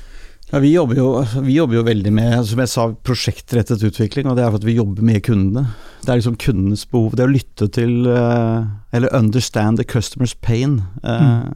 [0.51, 1.07] Ja, vi, jobber jo,
[1.45, 4.67] vi jobber jo veldig med som jeg sa, prosjektrettet utvikling, og det er for at
[4.67, 5.69] vi jobber med kundene.
[6.03, 7.15] Det er liksom kundenes behov.
[7.15, 10.81] Det å lytte til eh, Eller understand the customer's pain.
[11.05, 11.53] Eh, mm.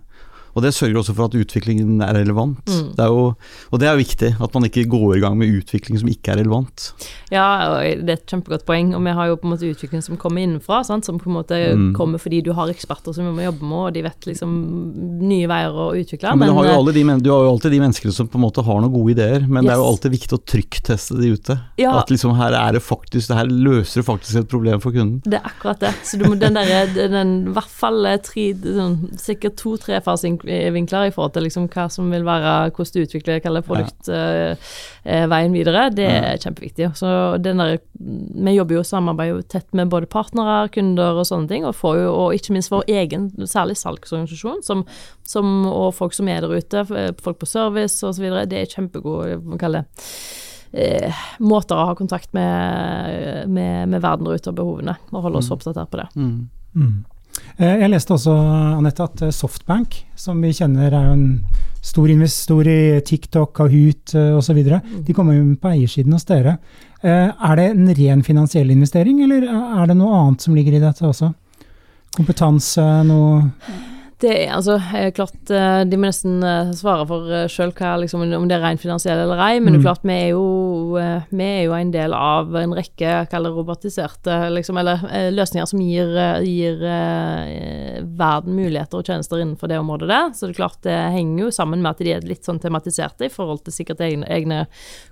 [0.55, 2.63] Og det sørger også for at utviklingen er relevant.
[2.71, 2.91] Mm.
[2.95, 3.25] Det er jo,
[3.71, 6.39] og det er viktig, at man ikke går i gang med utvikling som ikke er
[6.39, 6.87] relevant.
[7.33, 7.45] Ja,
[7.83, 8.93] det er et kjempegodt poeng.
[8.95, 11.05] Og vi har jo på en måte utvikling som kommer innenfra, sant?
[11.05, 11.89] som på en måte mm.
[11.97, 14.53] kommer fordi du har eksperter som vi må jobbe med, og de vet liksom
[15.25, 16.31] nye veier å utvikle.
[16.31, 18.39] Ja, men, men du, har jo de, du, har jo alltid de menneskene som på
[18.39, 19.67] en måte har noen gode ideer, men yes.
[19.67, 21.57] det er jo alltid viktig å trykkteste de ute.
[21.81, 21.97] Ja.
[21.99, 25.19] At liksom her er det faktisk, det her løser faktisk et problem for kunden.
[25.25, 25.91] Det er akkurat det.
[26.07, 29.99] Så du må den derre, i hvert fall tre, sånn, sikkert to-tre
[30.45, 34.58] fasing vinkler i forhold til liksom hva som vil være hvordan du utvikler kaller produktveien
[35.05, 35.47] ja.
[35.49, 35.89] uh, videre.
[35.95, 36.91] Det er kjempeviktig.
[36.95, 41.49] Så der, vi jobber jo og samarbeider jo tett med både partnere, kunder og sånne
[41.51, 44.86] ting, og, får jo, og ikke minst vår egen, særlig salgsorganisasjon, som,
[45.27, 46.86] som, og folk som er der ute,
[47.21, 48.29] folk på service osv.
[48.49, 49.84] Det er kjempegode, man
[50.75, 55.41] eh, måter å ha kontakt med, med, med verden der ute og behovene, og holde
[55.41, 55.58] oss mm.
[55.58, 56.10] oppdatert på det.
[56.15, 56.39] Mm.
[56.75, 57.03] Mm.
[57.58, 58.34] Eh, jeg leste også
[58.80, 61.26] Annette, at eh, Softbank, som vi kjenner er en
[61.86, 65.02] stor investor i TikTok, Kahoot osv., mm.
[65.06, 66.58] de kommer jo på eiersiden hos dere.
[67.06, 70.84] Eh, er det en ren finansiell investering, eller er det noe annet som ligger i
[70.84, 71.32] dette også?
[72.15, 73.43] Kompetanse, noe
[74.23, 74.78] det er altså
[75.15, 78.82] klart eh, De må nesten eh, svare for eh, sjøl liksom, om det er rent
[78.82, 79.78] finansielt eller ei, men mm.
[79.78, 80.99] det klart vi er, jo,
[81.30, 85.04] vi er jo en del av en rekke kaller robotiserte liksom, eller
[85.36, 86.13] løsninger som gir,
[86.45, 86.80] gir
[88.15, 90.30] verden muligheter og tjenester innenfor det området der.
[90.34, 93.28] Så det er klart det henger jo sammen med at de er litt sånn tematiserte
[93.28, 94.63] i forhold til sikkert egne, egne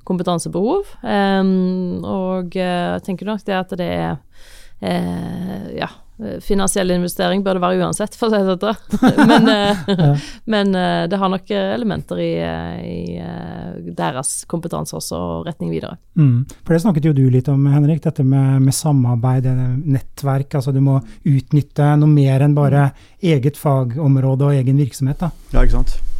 [0.08, 0.96] kompetansebehov.
[1.04, 7.58] Um, og jeg tenker nok det at det er uh, ja, Eh, finansiell investering bør
[7.58, 9.28] det være uansett, for å si det sånn.
[9.32, 15.74] men, eh, men eh, det har nok elementer i, i deres kompetanse også, og retning
[15.74, 15.98] videre.
[16.20, 16.46] Mm.
[16.62, 19.50] For det snakket jo du litt om, Henrik, dette med, med samarbeid,
[19.84, 20.60] nettverk.
[20.60, 22.90] Altså du må utnytte noe mer enn bare
[23.24, 25.26] eget fagområde og egen virksomhet.
[25.26, 25.34] da.
[25.54, 26.13] Ja, ikke sant.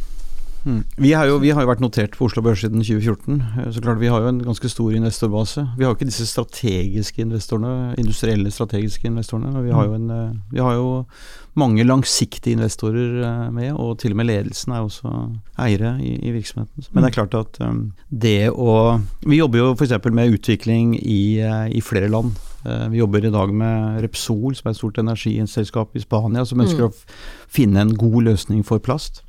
[0.64, 0.84] Mm.
[0.96, 3.82] Vi, har jo, vi, har jo, vært notert på Oslo Børs siden 2014, eh, så
[3.84, 5.66] klart vi har jo en ganske stor investorbase.
[5.76, 10.06] Vi har jo ikke disse strategiske investorene, industrielle strategiske investorene, men vi har jo, en,
[10.10, 10.86] eh, vi har jo
[11.60, 15.12] mange langsiktige investorer eh, med, og til og med ledelsen er også
[15.66, 16.88] eiere i, i virksomheten.
[16.92, 17.60] Men det er klart at
[18.08, 18.72] det å
[19.24, 19.92] Vi jobber jo f.eks.
[20.12, 21.38] med utvikling i,
[21.70, 22.34] i flere land.
[22.64, 26.86] Vi jobber i dag med Repsol, som er et stort energiselskap i Spania, som ønsker
[26.86, 26.88] mm.
[26.88, 29.20] å finne en god løsning for plast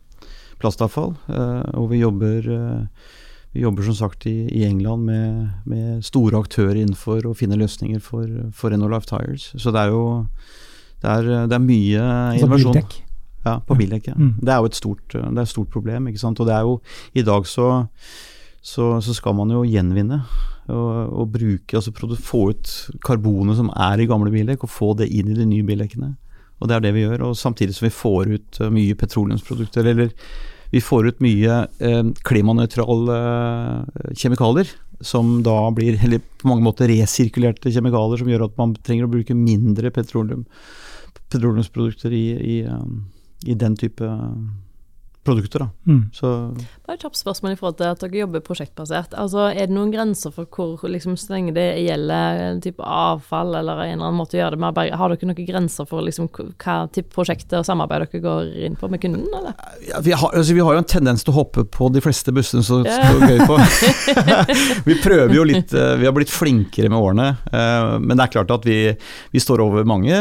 [0.62, 1.15] plastavfall.
[1.30, 3.15] Eh, og vi jobber, eh,
[3.56, 8.04] vi jobber som sagt i, i England med, med, store aktører innenfor å finne løsninger
[8.04, 9.52] for, for Life Tires.
[9.56, 10.06] Så det er jo
[11.04, 12.74] det er, det er mye altså innovasjon.
[12.74, 13.02] Bildekk.
[13.46, 14.08] Ja, på bildekk.
[14.10, 14.15] Ja.
[14.18, 14.34] Mm.
[14.41, 16.08] Det er jo et stort, det er et stort problem.
[16.10, 16.39] ikke sant?
[16.41, 16.80] Og det er jo
[17.13, 17.70] I dag så,
[18.62, 20.24] så, så skal man jo gjenvinne
[20.65, 22.72] og, og bruke, altså få ut
[23.06, 26.15] karbonet som er i gamle bildekk, og få det inn i de nye bildekkene.
[26.60, 27.28] Og det er det vi gjør.
[27.30, 30.13] Og samtidig som vi får ut uh, mye petroleumsprodukter, eller
[30.72, 34.72] vi får ut mye eh, klimanøytrale uh, kjemikalier.
[35.06, 39.12] Som da blir eller på mange måter resirkulerte kjemikalier, som gjør at man trenger å
[39.12, 40.46] bruke mindre petroleum,
[41.30, 43.06] petroleumsprodukter i, i, um,
[43.46, 44.10] i den type
[45.26, 45.66] produkter.
[45.66, 45.70] Da.
[45.92, 46.02] Mm.
[46.14, 46.32] Så
[46.86, 49.16] Bare et kjapt spørsmål i forhold til at dere jobber prosjektbasert.
[49.18, 53.56] Altså, Er det noen grenser for hvor liksom, så lenge det gjelder en type avfall
[53.58, 56.30] eller en eller annen måte å gjøre det med, har dere noen grenser for liksom,
[56.30, 59.26] hva type prosjekter og samarbeid dere går inn på med kunden?
[59.34, 59.58] eller?
[59.90, 62.34] Ja, vi, har, altså, vi, har, jo en tendens til å hoppe på de fleste
[62.36, 63.10] bussene som yeah.
[63.10, 63.60] står gøy på.
[64.90, 67.28] vi prøver jo litt, eh, vi har blitt flinkere med årene.
[67.50, 68.80] Eh, men det er klart at vi,
[69.34, 70.16] vi står over mange,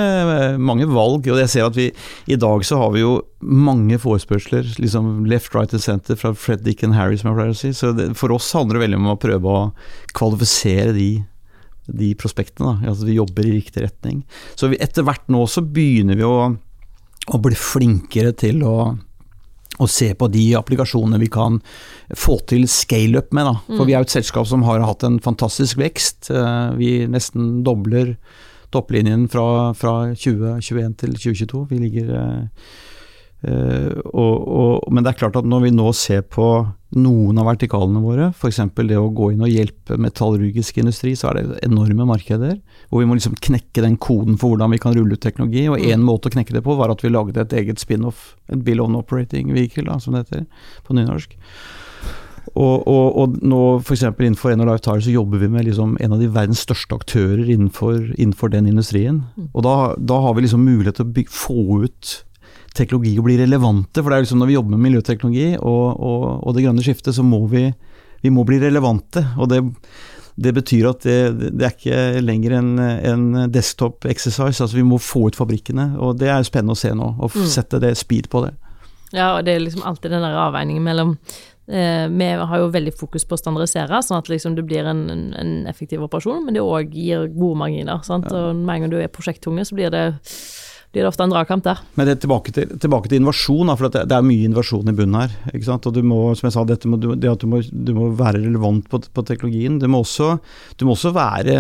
[0.59, 1.29] mange valg.
[1.29, 1.91] og jeg ser at vi
[2.31, 4.67] i dag så har vi jo mange forespørsler.
[4.81, 7.73] liksom Left, right and center fra Fred Dick and Harry, som jeg pleier å si.
[7.77, 9.63] Så det, for oss handler det veldig om å prøve å
[10.17, 11.09] kvalifisere de
[11.87, 12.79] de prospektene.
[12.81, 12.91] Da.
[12.93, 14.23] Altså vi jobber i riktig retning.
[14.57, 16.39] Så vi, etter hvert nå så begynner vi å,
[17.29, 18.77] å bli flinkere til å
[19.83, 21.57] og se på de applikasjonene vi kan
[22.15, 23.49] få til scale-up med.
[23.49, 23.55] Da.
[23.73, 23.89] For mm.
[23.89, 26.29] vi er jo et selskap som har hatt en fantastisk vekst.
[26.31, 28.13] Eh, vi nesten dobler
[28.71, 31.65] topplinjen fra, fra 2021 til 2022.
[31.73, 32.69] Vi ligger Uh,
[33.45, 36.49] og, og, men det er klart at når vi nå ser på
[36.95, 38.61] noen av vertikalene våre, f.eks.
[38.87, 42.57] det å gå inn og hjelpe metallurgisk industri, så er det enorme markeder.
[42.89, 45.67] Hvor vi må liksom knekke den koden for hvordan vi kan rulle ut teknologi.
[45.69, 46.07] Og én mm.
[46.07, 48.99] måte å knekke det på var at vi lagde et eget spin-off, et bill on
[49.01, 50.47] operating vehicle, da, som det heter
[50.87, 51.35] på nynorsk.
[52.55, 54.05] Og, og, og nå f.eks.
[54.13, 57.49] innenfor Eno Life Tire så jobber vi med liksom en av de verdens største aktører
[57.49, 59.25] innenfor, innenfor den industrien.
[59.35, 59.49] Mm.
[59.51, 62.15] Og da, da, har vi liksom mulighet til å bygge, få ut
[62.75, 64.03] teknologi å bli relevante.
[64.03, 67.15] For det er liksom når vi jobber med miljøteknologi og, og, og det grønne skiftet,
[67.17, 67.69] så må vi,
[68.25, 69.23] vi må bli relevante.
[69.39, 69.63] Og det,
[70.35, 71.19] det betyr at det,
[71.55, 74.59] det, er ikke lenger en, en desktop exercise.
[74.59, 75.93] Altså vi må få ut fabrikkene.
[76.03, 77.49] Og det er spennende å se nå, og mm.
[77.55, 78.55] sette det speed på det.
[79.15, 81.13] Ja, og det er liksom alltid den der avveiningen mellom
[81.71, 85.07] eh, Vi har jo veldig fokus på å standardisere, sånn at liksom det blir en,
[85.39, 88.03] en effektiv operasjon, men det òg gir gode marginer.
[88.03, 88.27] Sant?
[88.33, 88.49] Ja.
[88.49, 90.09] Og med en gang du er prosjekttunge, så blir det
[90.95, 91.81] blir det ofte en dragkamp der.
[91.99, 94.95] Men det er tilbake til, tilbake til innovasjon, for det, det, er mye innovasjon i
[94.95, 95.35] bunnen her.
[95.51, 95.89] ikke sant?
[95.91, 98.45] Og du må, som jeg sa, dette må, det at du må, du må være
[98.45, 99.81] relevant på, på teknologien.
[99.83, 100.37] Du må, også,
[100.79, 101.59] du må, også, være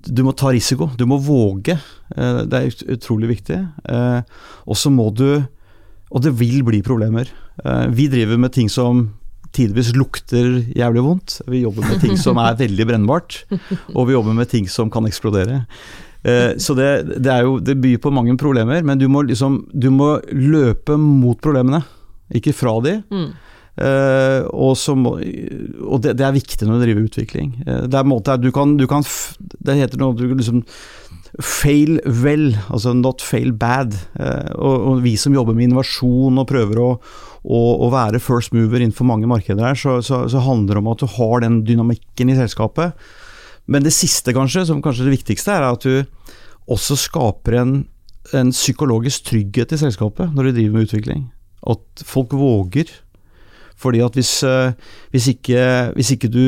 [0.00, 0.88] Du må ta risiko.
[0.96, 1.76] Du må våge.
[2.16, 3.60] Eh, det er utrolig viktig.
[3.84, 4.20] Eh,
[4.64, 5.42] og så må du
[6.10, 7.28] Og det vil bli problemer.
[7.62, 9.10] Eh, vi driver med ting som
[9.52, 11.40] tidvis lukter jævlig vondt.
[11.50, 13.44] Vi jobber med ting som er veldig brennbart,
[13.94, 15.64] og vi jobber med ting som kan eksplodere.
[16.22, 19.62] Eh, så det, det, er jo, det byr på mange problemer, men du må, liksom,
[19.72, 21.82] du må løpe mot problemene,
[22.36, 22.98] ikke fra de.
[23.10, 23.30] Mm.
[23.80, 25.14] Uh, og, må,
[25.86, 27.52] og det, det, er viktig når du driver utvikling.
[27.64, 29.06] Uh, det er en måte du kan, du kan
[29.38, 30.64] Det heter noe du liksom
[31.40, 33.94] Fail well, altså not fail bad.
[34.18, 38.52] Uh, og, og, vi som jobber med innovasjon og prøver å, å, å være first
[38.52, 41.60] mover innenfor mange markeder her, så, så, så handler det om at du har den
[41.70, 42.98] dynamikken i selskapet
[43.66, 46.04] men det siste, kanskje, som kanskje det viktigste, er at du
[46.70, 47.76] også skaper en,
[48.36, 51.24] en psykologisk trygghet i selskapet når du driver med utvikling.
[51.70, 52.92] At folk våger.
[53.80, 54.72] Fordi at hvis, eh,
[55.14, 55.64] hvis, ikke,
[55.96, 56.46] hvis ikke du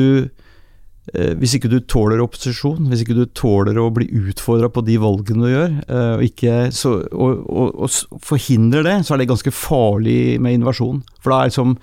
[1.13, 4.99] eh, hvis ikke du tåler opposisjon, hvis ikke du tåler å bli utfordra på de
[5.01, 9.31] valgene du gjør, eh, og, ikke, så, og, og, og, forhindrer det, så er det
[9.33, 11.01] ganske farlig med innovasjon.
[11.21, 11.77] For da er liksom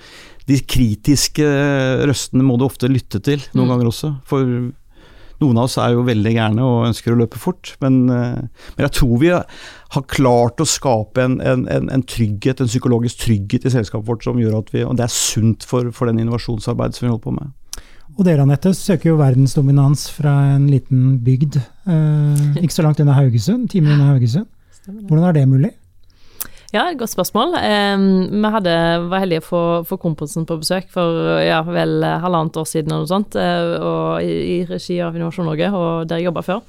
[0.50, 1.46] De kritiske
[2.08, 3.70] røstene må du ofte lytte til noen mm.
[3.70, 4.08] ganger også.
[4.26, 4.48] For
[5.40, 8.40] noen av oss er jo veldig gærne og ønsker å løpe fort, men, eh,
[8.76, 13.66] men jeg tror vi har klart å skape en, en, en, trygghet, en psykologisk trygghet
[13.66, 16.98] i selskapet vårt som gjør at vi Og det er sunt for, for den innovasjonsarbeidet
[16.98, 17.56] som vi holder på med.
[18.18, 23.16] Og dere Anette, søker jo verdensdominans fra en liten bygd eh, ikke så langt unna
[23.16, 24.48] Haugesund, timer unna Haugesund.
[24.86, 25.70] Hvordan er det mulig?
[26.70, 27.56] Ja, godt spørsmål.
[27.58, 28.72] Um, vi hadde,
[29.10, 33.08] var heldige å få, få Kronprinsen på besøk for ja, vel halvannet år siden eller
[33.08, 36.60] noe sånt, uh, og i, i, regi av Innovasjon Norge, og der jeg jobba før.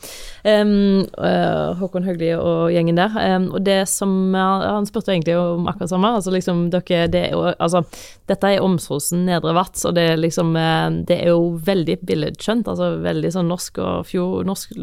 [0.42, 3.14] Um, uh, Håkon Haugli og gjengen der.
[3.14, 6.16] Um, og det som Han spurte egentlig om akkurat samme.
[6.18, 7.24] Altså liksom, dere, det,
[7.62, 7.84] altså,
[8.26, 12.74] dette er Omsrosen Nedre Vats, og det er liksom uh, Det er jo veldig billedskjønt,
[12.74, 14.74] altså veldig sånn norsk og fjord, norsk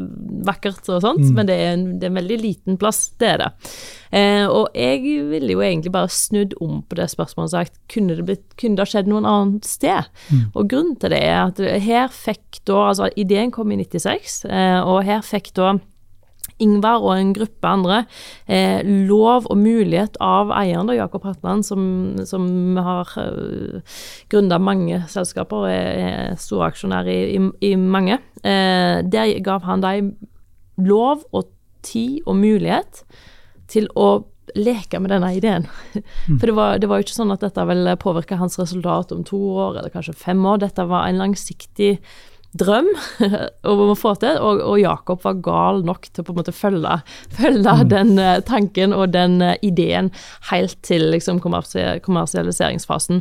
[0.47, 1.35] vakkert og sånt, mm.
[1.35, 3.55] men det er, en, det er en veldig liten plass, det er det.
[4.13, 8.17] Eh, og jeg ville jo egentlig bare snudd om på det spørsmålet og sagt kunne
[8.17, 10.09] det, blitt, kunne det skjedd noen annet sted?
[10.33, 10.47] Mm.
[10.55, 14.81] Og grunnen til det er at her fikk da Altså, ideen kom i 96, eh,
[14.81, 15.75] og her fikk da
[16.59, 17.99] Ingvar og en gruppe andre
[18.51, 21.83] eh, lov og mulighet av eieren, da, Jakob Hatland, som,
[22.27, 22.49] som
[22.83, 24.01] har uh,
[24.33, 28.19] grunda mange selskaper og er, er storaksjonær i, i, i, mange.
[28.43, 30.13] Eh, der gav han dem
[30.83, 31.53] lov og
[31.87, 33.05] tid og mulighet
[33.71, 34.09] til å
[34.57, 35.67] leke med denne ideen.
[35.93, 36.39] Mm.
[36.39, 39.21] For det var, det var, jo ikke sånn at dette ville påvirke hans resultat om
[39.27, 40.63] to år eller kanskje fem år.
[40.65, 41.99] Dette var en langsiktig
[42.57, 42.89] drøm
[43.69, 46.95] å få til, og, og, Jakob var gal nok til å på en måte følge,
[47.37, 47.89] følge mm.
[47.93, 50.09] den uh, tanken og den uh, ideen
[50.49, 53.21] helt til liksom, kommersialiseringsfasen.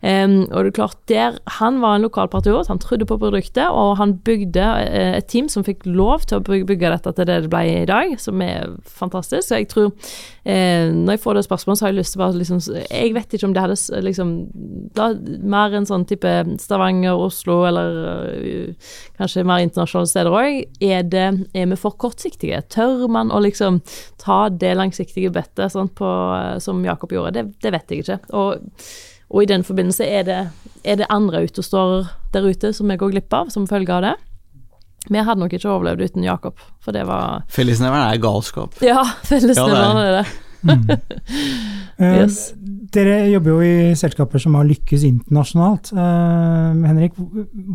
[0.00, 3.98] Um, og det er klart, der, Han var en lokalpatriot, han trodde på produktet, og
[3.98, 7.50] han bygde uh, et team som fikk lov til å bygge, dette til det det
[7.52, 9.44] ble i dag, som er fantastisk.
[9.48, 12.24] Så jeg tror uh, Når jeg får det spørsmålet, så har jeg lyst til å
[12.24, 14.32] bare liksom Jeg vet ikke om det hadde liksom
[14.96, 15.10] da,
[15.52, 16.32] Mer en sånn type
[16.64, 18.00] Stavanger, Oslo, eller
[18.40, 20.64] uh, kanskje mer internasjonale steder òg.
[20.80, 21.04] Er,
[21.52, 22.62] er vi for kortsiktige?
[22.72, 23.82] Tør man å liksom
[24.20, 26.08] ta det langsiktige bettet sånn, på,
[26.64, 27.36] som Jakob gjorde?
[27.36, 28.20] Det, det vet jeg ikke.
[28.32, 28.64] Og
[29.30, 30.40] og i den forbindelse er det,
[30.84, 34.16] er det andre utestår der ute som jeg går glipp av som følge av det.
[35.08, 38.76] Vi hadde nok ikke overlevd uten Jakob, for det var Fellesnevneren er galskap.
[38.84, 40.26] Ja, fellesnevneren Ja, er det.
[40.60, 40.88] Mm.
[42.00, 42.54] Eh, Yes.
[42.94, 45.90] Dere jobber jo i selskaper som har lykkes internasjonalt.
[45.92, 47.12] Uh, Henrik,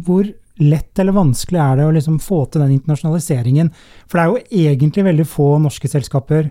[0.02, 0.26] hvor
[0.58, 3.70] lett eller vanskelig er det å liksom få til den internasjonaliseringen?
[4.10, 6.50] For det er jo egentlig veldig få norske selskaper.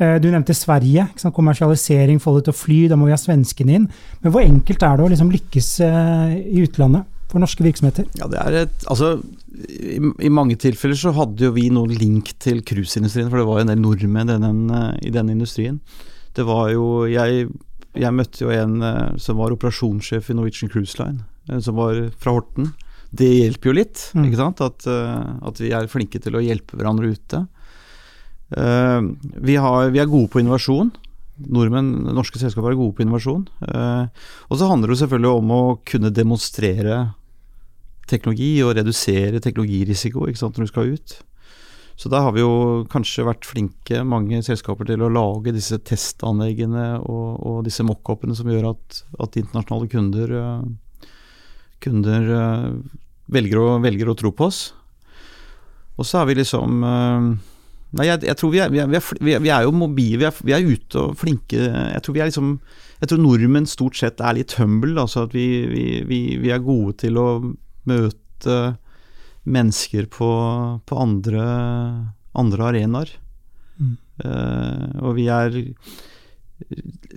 [0.00, 1.06] Eh, Du nevnte Sverige.
[1.32, 3.88] Kommersialisering, få det til å fly, da må vi ha svenskene inn.
[4.22, 8.06] Men hvor enkelt er det å liksom lykkes eh, i utlandet for norske virksomheter?
[8.18, 9.12] Ja, det er et Altså,
[9.54, 13.60] i, i mange tilfeller så hadde jo vi noe link til cruiseindustrien, for det var
[13.60, 15.78] jo en del nordmenn i den, eh, i den industrien.
[16.34, 17.46] Det var jo Jeg,
[17.94, 18.80] jeg møtte jo en
[19.22, 21.22] som var operasjonssjef i Norwegian Cruise Line,
[21.62, 22.72] som var fra Horten.
[23.14, 24.24] Det hjelper jo litt, Mm.
[24.26, 24.60] ikke sant?
[24.60, 24.82] At,
[25.46, 27.44] at vi er flinke til å hjelpe hverandre ute.
[28.56, 29.00] Eh,
[29.42, 30.92] vi, har, vi er gode på innovasjon.
[31.50, 33.44] Nordmenn, norske selskaper er gode på innovasjon.
[33.66, 36.98] Eh, og så handler det selvfølgelig om å kunne demonstrere
[38.10, 41.16] teknologi og redusere teknologirisiko sant, når du skal ut.
[41.94, 46.98] Så der har vi jo kanskje vært flinke, mange selskaper, til å lage disse testanleggene
[46.98, 51.08] og, og disse mock-upene som gjør at, at internasjonale kunder, eh,
[51.86, 52.30] kunder
[53.30, 54.62] velger, å, velger å tro på oss.
[55.94, 56.82] Og så er vi liksom
[57.94, 60.26] Nei, jeg, jeg tror vi er, vi, er, vi, er, vi er- jo mobile, vi
[60.26, 61.60] er, vi er ute og flinke.
[61.68, 62.56] Jeg tror vi er liksom
[63.02, 64.96] Jeg tror nordmenn stort sett er litt humble.
[65.00, 67.28] Altså at vi, vi, vi, vi er gode til å
[67.90, 68.56] møte
[69.44, 70.30] mennesker på,
[70.88, 71.44] på andre,
[72.32, 73.12] andre arenaer.
[73.76, 73.96] Mm.
[74.24, 75.58] Uh, og vi er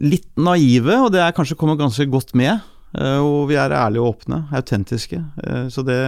[0.01, 2.65] litt naive, og det er kanskje kommet ganske godt med.
[2.97, 5.21] Uh, og vi er ærlige og åpne, autentiske.
[5.39, 5.99] Uh, så det,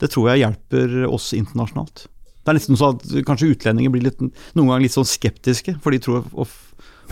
[0.00, 2.08] det tror jeg hjelper oss internasjonalt.
[2.48, 4.22] Det er nesten sånn at kanskje utlendinger blir litt,
[4.56, 6.54] noen ganger litt sånn skeptiske, for de tror Off,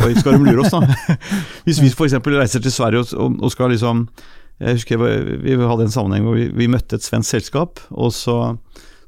[0.04, 0.80] Oi, skal de lure oss, da?
[1.66, 2.16] Hvis vi f.eks.
[2.24, 4.06] reiser til Sverige og, og, skal liksom
[4.60, 8.36] Jeg husker vi hadde en sammenheng hvor vi, vi møtte et svensk selskap, og så,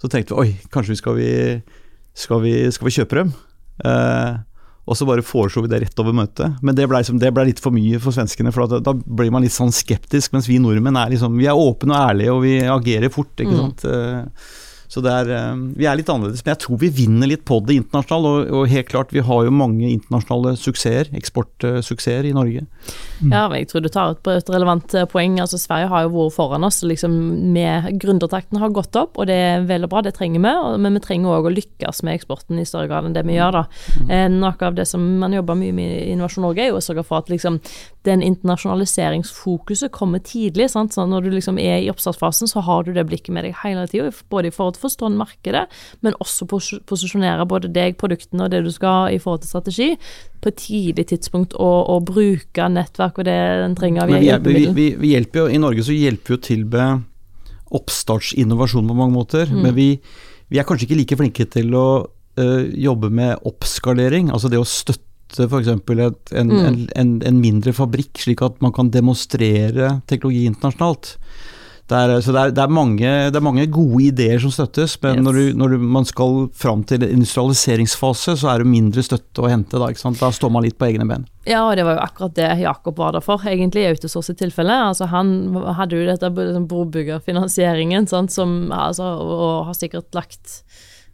[0.00, 1.30] så tenkte vi oi, kanskje vi skal vi,
[2.16, 3.32] skal vi, skal vi kjøpe dem?
[3.88, 4.36] Eh,
[4.88, 6.56] og så bare foreslo vi det rett over møtet.
[6.64, 9.28] Men det ble, liksom, det ble litt for mye for svenskene, for da, da blir
[9.34, 10.32] man litt sånn skeptisk.
[10.32, 13.34] Mens vi nordmenn er liksom, vi er åpne og ærlige, og vi agerer fort.
[13.36, 13.60] ikke Mm.
[13.60, 13.84] sant?
[13.84, 14.54] Eh,
[14.88, 17.76] så er, eh, vi er litt annerledes, men jeg tror vi vinner litt på det
[17.82, 18.48] internasjonalt.
[18.48, 22.64] Og, og helt klart, vi har jo mange internasjonale suksesser, eksportsuksesser i Norge.
[23.18, 25.38] Ja, men jeg tror du tar et, et relevant eh, poeng.
[25.42, 26.80] Altså, Sverige har jo vært foran oss.
[26.86, 27.14] Liksom,
[27.54, 30.52] med Gründertakten har gått opp, og det er veldig bra, det trenger vi.
[30.84, 33.58] Men vi trenger òg å lykkes med eksporten i større grad enn det vi gjør.
[33.58, 33.64] da.
[34.08, 34.38] Mm.
[34.38, 37.06] noe av det som man jobber mye med i Innovasjon Norge, er jo å sørge
[37.06, 37.58] for at liksom,
[38.06, 40.70] den internasjonaliseringsfokuset kommer tidlig.
[40.70, 40.94] sant?
[40.94, 43.86] Så når du liksom er i oppstartsfasen, så har du det blikket med deg hele
[43.90, 44.12] tida.
[44.30, 45.66] Både i forhold til å forstå markedet,
[46.06, 49.88] men også pos posisjonere både deg, produktene og det du skal i forhold til strategi,
[50.40, 54.28] på et tidlig tidspunkt, å, å bruke nettverk og det en trenger av Men vi,
[54.30, 57.04] er- vi, vi, vi hjelper jo, I Norge så hjelper vi jo til med
[57.78, 59.50] oppstartsinnovasjon på mange måter.
[59.52, 59.60] Mm.
[59.66, 59.88] Men vi,
[60.48, 61.86] vi er kanskje ikke like flinke til å
[62.40, 64.30] øh, jobbe med oppskalering.
[64.32, 65.04] Altså det å støtte
[65.44, 65.68] f.eks.
[65.68, 66.64] En, Mm.
[66.64, 71.16] en, en, en mindre fabrikk, slik at man kan demonstrere teknologi internasjonalt.
[71.88, 74.98] Det er, så det er, det, er mange, det er mange gode ideer som støttes,
[75.00, 75.24] men Yes.
[75.24, 79.48] når, du, når du, man skal fram til industrialiseringsfase, så er det mindre støtte å
[79.48, 79.80] hente.
[79.80, 81.24] Da, da står man litt på egne ben.
[81.48, 84.42] Ja, og det var jo akkurat det Jakob var der for, egentlig i Autosource sitt
[84.42, 84.76] tilfelle.
[84.90, 85.32] Altså, han
[85.78, 90.58] hadde jo dette liksom, brobyggerfinansieringen, sant, som altså, og har sikkert lagt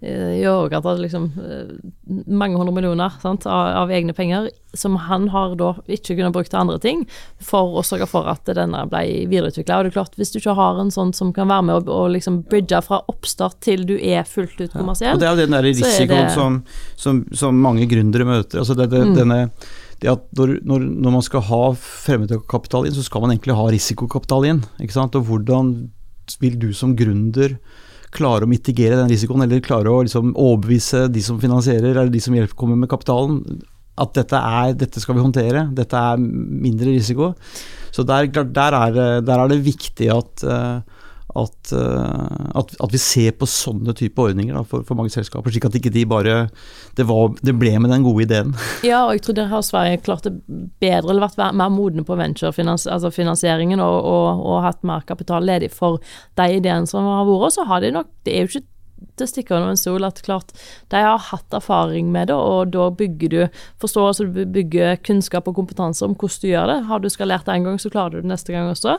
[0.05, 1.71] i overkant av liksom, eh,
[2.29, 6.51] mange hundre millioner sant, av, av egne penger, som han har da ikke kunnet bruke
[6.51, 7.05] til andre ting,
[7.41, 9.79] for å sørge for at denne ble videreutvikla.
[9.79, 11.89] Og det er klart, hvis du ikke har en sånn som kan være med og,
[11.95, 15.43] og liksom bridge fra oppstart til du er fullt ut kommersiell, Og det er jo
[15.45, 16.61] den der er risikoen det- som,
[16.97, 18.61] som, som mange gründere møter.
[18.65, 19.15] Altså det, det, Mm.
[19.17, 19.41] denne,
[20.01, 23.67] det at når, når, når man skal ha fremmedkapital inn, så skal man egentlig ha
[23.73, 24.63] risikokapital inn.
[24.83, 25.15] Ikke sant?
[25.17, 25.75] Og hvordan
[26.41, 27.57] vil du som gründer
[28.15, 32.23] klare å mitigere den risikoen, eller klare å liksom overbevise de som finansierer, eller de
[32.23, 33.41] som hjelper, kommer med kapitalen,
[34.01, 37.33] at dette, er, dette skal vi håndtere, dette er mindre risiko.
[37.95, 41.04] Så der, der, er, der er det viktig at, eh,
[41.35, 45.51] at, eh, at, at vi ser på sånne type ordninger da, for, for mange selskaper,
[45.51, 46.37] slik at ikke de bare
[46.99, 48.55] det, var, det ble med den gode ideen.
[48.85, 50.35] Ja, og jeg tror der har Sverige klart det
[50.82, 55.72] bedre, eller vært mer modne på venturefinansieringen altså og, og, og hatt mer kapital ledig
[55.74, 56.03] for
[56.39, 57.57] de ideene som har vært.
[57.57, 58.68] Så har de nok Det er jo ikke
[59.14, 60.53] til å stikke under en stol at klart
[60.92, 65.59] de har hatt erfaring med det, og da bygger du forståelse, du bygger kunnskap og
[65.59, 66.78] kompetanse om hvordan du gjør det.
[66.88, 68.97] Har du skalert det en gang, så klarer du det neste gang også.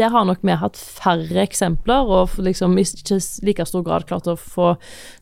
[0.00, 2.86] Der har nok vi hatt færre eksempler, og liksom i
[3.46, 4.72] like stor grad klart å få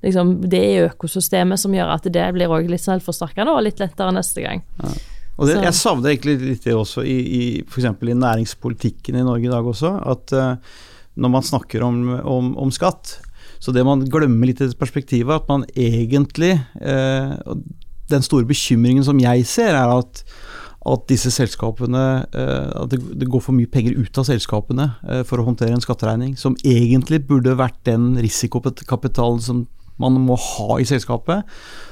[0.04, 4.44] liksom, det økosystemet som gjør at det blir også litt selvforsterkende og litt lettere neste
[4.44, 4.64] gang.
[5.36, 7.88] Og det, jeg savner egentlig litt det også i, i f.eks.
[7.92, 9.92] i næringspolitikken i Norge i dag også.
[10.08, 10.54] At uh,
[11.20, 13.18] når man snakker om, om, om skatt,
[13.66, 17.34] Så det man glemmer litt i perspektivet, at man egentlig eh,
[18.06, 20.20] Den store bekymringen som jeg ser, er at,
[20.86, 25.24] at disse selskapene eh, At det, det, går for mye penger ut av selskapene eh,
[25.26, 29.66] for å håndtere en skatteregning, som egentlig burde vært den risikokapitalen som
[29.98, 31.48] man må ha i selskapet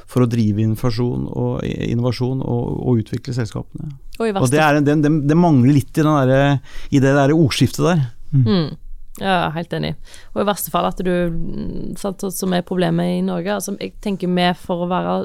[0.07, 3.95] for å drive inflasjon og innovasjon og, og utvikle selskapene.
[4.20, 6.61] Og, og det, er, det, det, mangler litt i, der,
[6.93, 8.05] i det der ordskiftet der.
[8.37, 8.75] Mm.
[9.21, 9.25] Mm.
[9.25, 9.95] Ja, helt enig.
[10.35, 13.55] Og i verste fall at du sant, Som er problemet i Norge.
[13.55, 15.17] Altså, jeg tenker vi for å være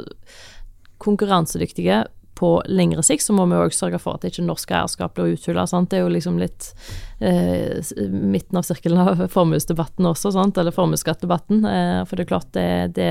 [1.00, 2.04] konkurransedyktige
[2.40, 5.66] på lengre sikt, så må vi òg sørge for at ikke norsk eierskap blir uthula.
[5.66, 6.72] Det er jo liksom litt
[7.20, 10.58] midten av sirkelen av formuesdebatten også, sant?
[10.58, 11.66] eller formuesskattdebatten.
[11.66, 13.10] Eh, for det er klart det, det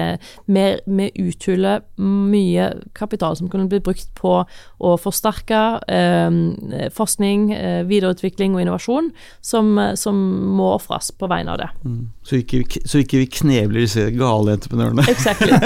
[0.48, 8.56] Vi uthuler mye kapital som kunne blitt brukt på å forsterke eh, forskning, eh, videreutvikling
[8.56, 10.18] og innovasjon, som, som
[10.58, 11.70] må ofres på vegne av det.
[11.84, 12.00] Mm.
[12.24, 15.06] Så ikke, så ikke vi knebler disse gale entreprenørene.
[15.08, 15.52] Exactly.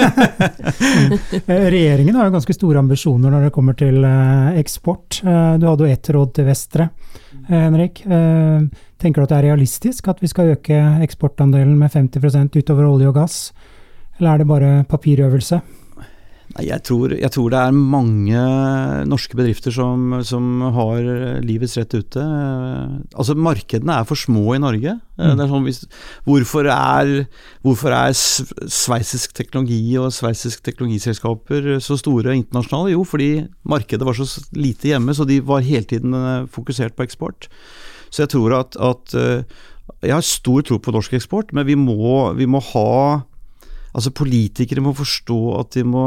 [1.43, 5.19] Eh, regjeringen har jo ganske store ambisjoner når det kommer til eh, eksport.
[5.23, 6.87] Du hadde jo ett råd til Vestre.
[7.49, 8.05] Eh, Henrik.
[8.05, 8.32] Eh,
[9.01, 13.11] tenker du at det er realistisk at vi skal øke eksportandelen med 50% utover olje
[13.11, 13.39] og gass,
[14.19, 15.61] eller er det bare papirøvelse?
[16.53, 18.41] Nei, jeg tror, jeg tror, det er mange
[19.09, 21.07] norske bedrifter som, som, har
[21.41, 22.25] livets rett ute.
[23.09, 24.93] Altså Markedene er for små i Norge.
[25.17, 25.41] Mm.
[25.49, 25.65] Sånn
[26.27, 27.13] hvorfor, er,
[27.65, 32.93] hvorfor er sveitsisk teknologi og sveitsisk teknologiselskaper så store internasjonale?
[32.93, 33.31] Jo, fordi
[33.65, 37.49] markedet var så lite hjemme, så de var hele tiden eh, fokusert på eksport.
[38.13, 39.61] Så jeg tror at, at eh,
[40.03, 43.23] Jeg har stor tro på norsk eksport, men vi må, vi må ha
[43.93, 46.05] Altså Politikere må forstå at de må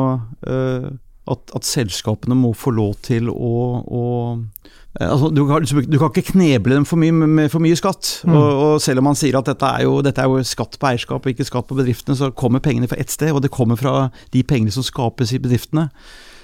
[0.48, 0.86] uh,
[1.26, 4.02] at, at, selskapene må få lov til å, å
[4.34, 8.10] uh, altså, du, kan, du, kan, ikke kneble dem for mye med for mye skatt.
[8.26, 8.34] Mm.
[8.34, 10.90] Og, og, selv om man sier at dette er, jo, dette er, jo, skatt på
[10.90, 13.78] eierskap og ikke skatt på bedriftene, så kommer pengene fra ett sted, og det kommer
[13.78, 15.88] fra de pengene som skapes i bedriftene.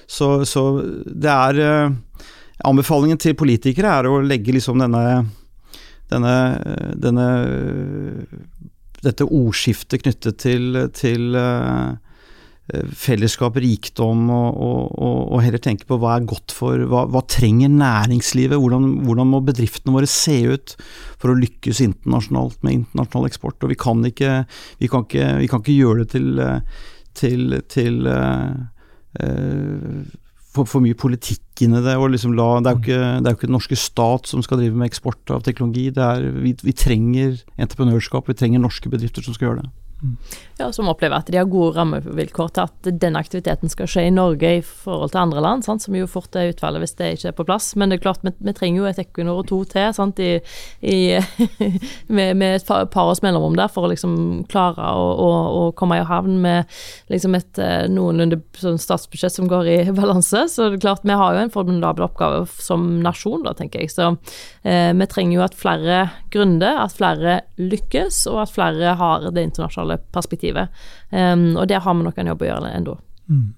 [0.06, 0.66] Så, så
[1.06, 1.94] det er
[2.62, 5.24] Anbefalingen til politikere er å legge liksom denne
[6.12, 6.36] denne,
[7.00, 7.28] denne
[9.02, 11.98] dette ordskiftet knyttet til, til uh,
[12.96, 17.72] fellesskap, rikdom, og, og, og, heller tenke på hva er godt for Hva, hva trenger
[17.72, 18.58] næringslivet?
[18.60, 20.76] Hvordan, hvordan, må bedriftene våre se ut
[21.20, 23.58] for å lykkes internasjonalt med internasjonal eksport?
[23.66, 24.42] Og vi kan ikke,
[24.80, 26.42] vi kan ikke, vi kan ikke gjøre det til,
[27.18, 28.54] til, til uh,
[29.18, 30.02] uh,
[30.52, 31.94] for, for, mye politikk inn i det.
[31.96, 34.76] liksom la, det, er ikke, det er jo ikke den norske stat som skal drive
[34.76, 35.88] med eksport av teknologi.
[35.96, 39.72] Er, vi, vi, trenger entreprenørskap, vi trenger norske bedrifter som skal gjøre det.
[40.58, 44.14] Ja, Som opplever at de har gode rammevilkår til at denne aktiviteten skal skje i
[44.14, 45.82] Norge i forhold til andre land, sant?
[45.84, 47.72] som jo fort er utfallet hvis det ikke er på plass.
[47.78, 50.18] Men det er klart, vi, vi trenger jo et Equinor og to til sant?
[50.22, 50.40] I,
[50.82, 50.98] i,
[52.16, 54.16] med, med, et par års mellomrom der for å liksom
[54.50, 55.30] klare å, å,
[55.60, 56.70] å komme i havn med
[57.12, 60.44] liksom et eh, noenlunde sånn statsbudsjett som går i balanse.
[60.50, 63.94] Så det er klart, vi har jo en formidabel oppgave som nasjon, da, tenker jeg.
[63.94, 64.12] Så
[64.66, 66.02] eh, vi trenger jo at flere
[66.34, 70.68] gründer, at flere lykkes, og at flere har det internasjonale globale perspektivet.
[71.10, 72.96] Um, og der har vi nok en jobb å gjøre ennå.
[73.28, 73.54] Mm.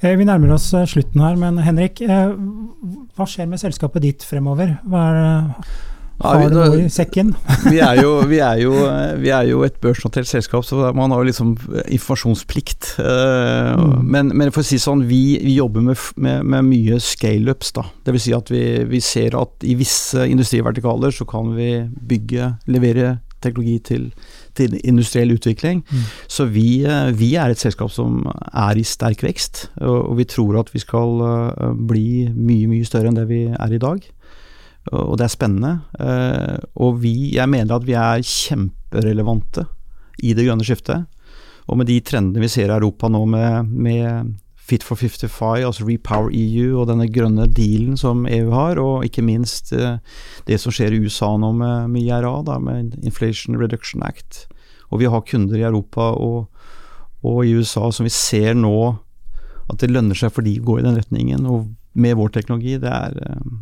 [0.00, 2.32] Eh, vi nærmer oss eh, slutten her, men Henrik, eh,
[3.16, 4.78] hva skjer med selskapet ditt fremover?
[4.86, 5.54] Hva er det
[6.18, 7.28] har du noe i sekken?
[7.70, 8.72] vi, er jo, vi, er jo,
[9.22, 11.52] vi, er jo, et børsnotert selskap, så man har jo liksom
[11.84, 12.96] informasjonsplikt.
[12.98, 14.02] Mm.
[14.02, 17.70] Men, men, for å si sånn, vi, vi jobber med, med, med mye scaleups.
[18.02, 18.24] Dvs.
[18.24, 24.10] Si at vi, ser at i visse industrivertikaler så kan vi bygge, levere teknologi til
[24.58, 25.82] til industriell utvikling.
[25.86, 26.04] Mm.
[26.30, 28.20] Så vi, eh, vi, er et selskap som
[28.52, 33.10] er i sterk vekst, og, vi tror at vi skal eh, bli mye, mye større
[33.10, 34.02] enn det vi er i dag.
[34.96, 35.72] Og det er spennende.
[36.00, 39.66] Eh, og vi, jeg mener at vi er kjemperelevante
[40.24, 41.06] i det grønne skiftet.
[41.68, 44.36] Og med de trendene vi ser i Europa nå med, med
[44.68, 49.24] Fit for 55, altså Repower EU og denne grønne dealen som EU har, og ikke
[49.24, 49.96] minst eh,
[50.48, 54.44] det som skjer i USA nå med, med IRA, da, med Inflation Reduction Act.
[54.92, 56.50] Og vi har kunder i Europa og,
[57.22, 58.76] og, i USA som vi ser nå
[59.68, 61.48] at det lønner seg for de å gå i den retningen.
[61.48, 63.58] Og med vår teknologi, det er um,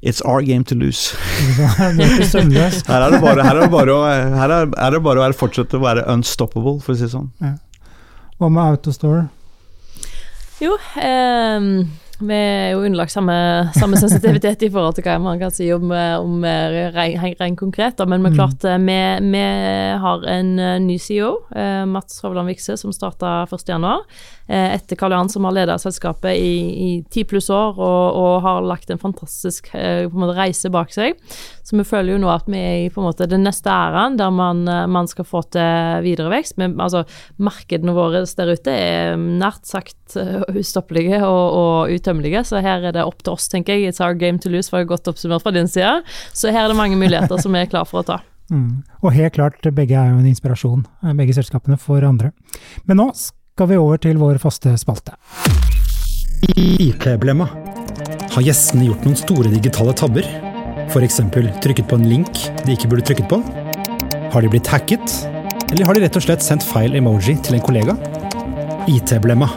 [0.00, 1.16] It's our game to lose.
[1.56, 4.02] her er det bare, her er det bare, å,
[4.40, 7.32] her er, er det bare å fortsette å være unstoppable, for å si det sånn.
[7.44, 7.56] Ja.
[8.36, 9.26] Hva med Autostore?
[10.60, 11.60] Jo, eh,
[12.16, 13.34] Vi er jo underlagt samme,
[13.76, 18.32] samme sensitivitet i forhold til hva man kan si om, om rent konkret, men vi,
[18.38, 18.96] klart, vi,
[19.26, 19.42] vi
[20.00, 20.54] har en
[20.86, 21.34] ny CEO,
[21.90, 23.84] Mats Hovland Vikse, som starta 1.1.
[24.46, 28.92] Etter Karl Johan, som har ledet selskapet i ti pluss år og, og, har lagt
[28.94, 31.18] en fantastisk en måte, reise bak seg.
[31.66, 34.16] Så vi føler jo nå at vi er i på en måte den neste æraen
[34.20, 36.56] der man, man skal få til videre vekst.
[36.62, 37.02] Men altså,
[37.42, 40.14] markedene våre der ute er nært sagt
[40.54, 43.90] ustoppelige og, og utømmelige, så her er det opp til oss, tenker jeg.
[43.90, 46.02] It's our game to lose, var godt oppsummert fra din side.
[46.32, 48.22] Så her er det mange muligheter som vi er klar for å ta.
[48.46, 48.84] Mm.
[49.02, 50.84] Og helt klart, begge er jo en inspirasjon,
[51.18, 52.28] begge selskapene, for andre.
[52.86, 55.16] Men nå skal vi over til vår faste spalte.
[56.54, 57.48] IT-blemma.
[58.36, 60.30] Har gjestene gjort noen store digitale tabber?
[60.86, 61.18] F.eks.
[61.64, 63.40] trykket på en link de ikke burde trykket på?
[64.30, 65.18] Har de blitt hacket?
[65.72, 67.98] Eller har de rett og slett sendt feil emoji til en kollega?
[68.86, 69.50] IT-blemma.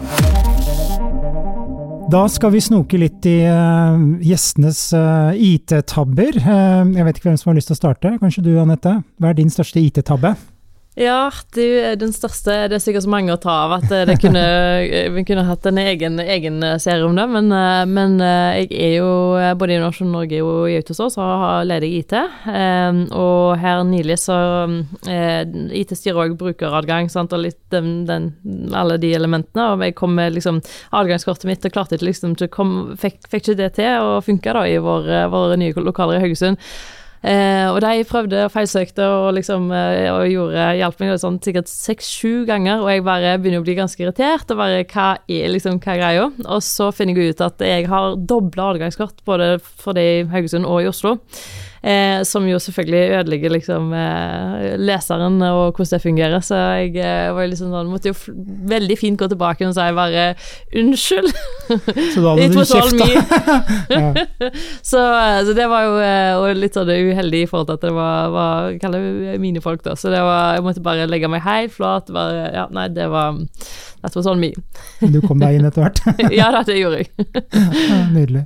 [2.10, 6.40] Da skal vi snoke litt i uh, gjestenes uh, IT-tabber.
[6.42, 8.16] Uh, jeg vet ikke hvem som har lyst til å starte.
[8.18, 8.96] Kanskje du, Anette.
[9.22, 10.32] Hva er din største IT-tabbe?
[11.00, 14.18] Ja, det er den største Det er sikkert så mange å ta av at det
[14.20, 14.42] kunne,
[15.16, 17.24] vi kunne hatt en egen, egen serie om det.
[17.32, 17.48] Men,
[17.88, 19.12] men, jeg er jo
[19.60, 21.30] både i Innovasjon Norge og i Autosår, så
[21.68, 22.16] leder jeg IT.
[23.16, 24.36] Og her nylig så
[25.08, 28.34] IT styrer òg brukeradgang sant, og litt den, den,
[28.76, 29.72] alle de elementene.
[29.72, 30.60] Og jeg kom med liksom
[31.00, 34.68] adgangskortet mitt og klarte ikke liksom kom, fikk, fikk, ikke det til å funke da
[34.68, 36.60] i våre, våre nye lokaler i Haugesund.
[37.20, 41.72] Eh, og de prøvde og feilsøkte og liksom eh, og gjorde, hjalp meg sånn sikkert
[41.72, 44.48] seks-sju ganger, og jeg bare begynner å bli ganske irritert.
[44.54, 46.30] Og bare hva er liksom, hva greia?
[46.46, 50.68] Og så finner jeg ut at jeg har dobla adgangskort både for de i Haugesund
[50.70, 51.18] og i Oslo.
[51.82, 56.44] Eh, som jo selvfølgelig ødelegger liksom eh, leseren og hvordan det fungerer.
[56.44, 58.18] Så jeg eh, var liksom sånn, måtte jo
[58.70, 60.26] veldig fint gå tilbake og si bare
[60.76, 61.32] unnskyld.
[62.14, 63.08] Så da hadde du kjefta?
[64.92, 67.94] så, eh, så, det var jo eh, litt sånn uheldig i forhold til at det
[67.96, 69.96] var, var kaller mine folk, da.
[70.00, 72.12] Så det var, jeg måtte bare legge meg helt flat.
[72.14, 74.56] Bare, ja, nei, det var Dette var sånn mye.
[75.12, 76.04] du kom deg inn etter hvert?
[76.36, 77.34] ja det gjorde jeg.
[78.16, 78.46] Nydelig.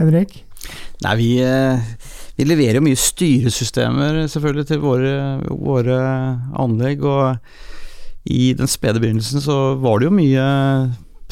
[0.00, 0.40] Henrik?
[1.02, 1.30] Nei, vi
[2.38, 5.16] vi leverer jo mye styresystemer selvfølgelig til våre,
[5.50, 5.98] våre
[6.58, 7.04] anlegg.
[7.04, 7.36] Og
[8.24, 10.46] i den spede begynnelsen så var det jo mye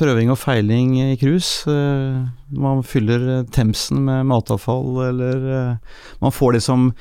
[0.01, 1.65] prøving og feiling i cruise.
[1.71, 2.21] Eh,
[2.57, 6.93] man fyller Themsen med matavfall, eller eh, man får det som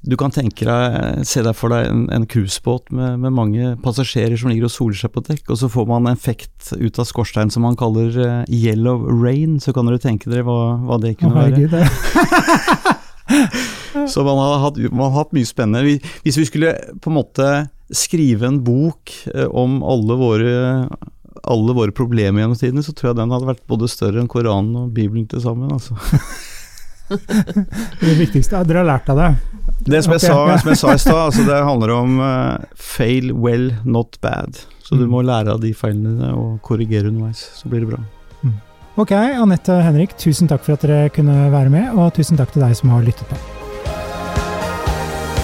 [0.00, 4.32] du kan tenke deg, se deg for deg en, en cruisebåt med, med, mange passasjerer
[4.40, 7.08] som ligger og soler seg på dekk, og så får man en effekt ut av
[7.10, 8.16] skorstein som man kaller
[8.48, 9.58] yellow rain.
[9.60, 12.96] Så kan dere tenke dere hva, hva det kunne oh, være.
[14.10, 15.98] Så man har, hatt, man har, hatt, mye spennende.
[16.24, 17.48] Hvis vi skulle på en måte
[17.94, 20.54] skrive en bok eh, om alle våre,
[21.42, 24.84] alle våre problemer gjennom tidene, så tror jeg den hadde vært både større enn Koranen
[24.84, 25.72] og Bibelen til sammen.
[25.74, 25.96] Altså.
[27.10, 29.30] det viktigste er at Dere har lært av det?
[29.80, 30.28] Det som jeg, okay.
[30.28, 34.60] sa, som jeg sa, i stad, altså det handler om uh, fail well, not bad.
[34.84, 35.12] Så du mm.
[35.14, 38.02] må lære av de feilene og korrigere underveis, så blir det bra.
[39.00, 42.52] Ok, Anette og Henrik, tusen takk for at dere kunne være med, og tusen takk
[42.52, 43.59] til deg som har lyttet på.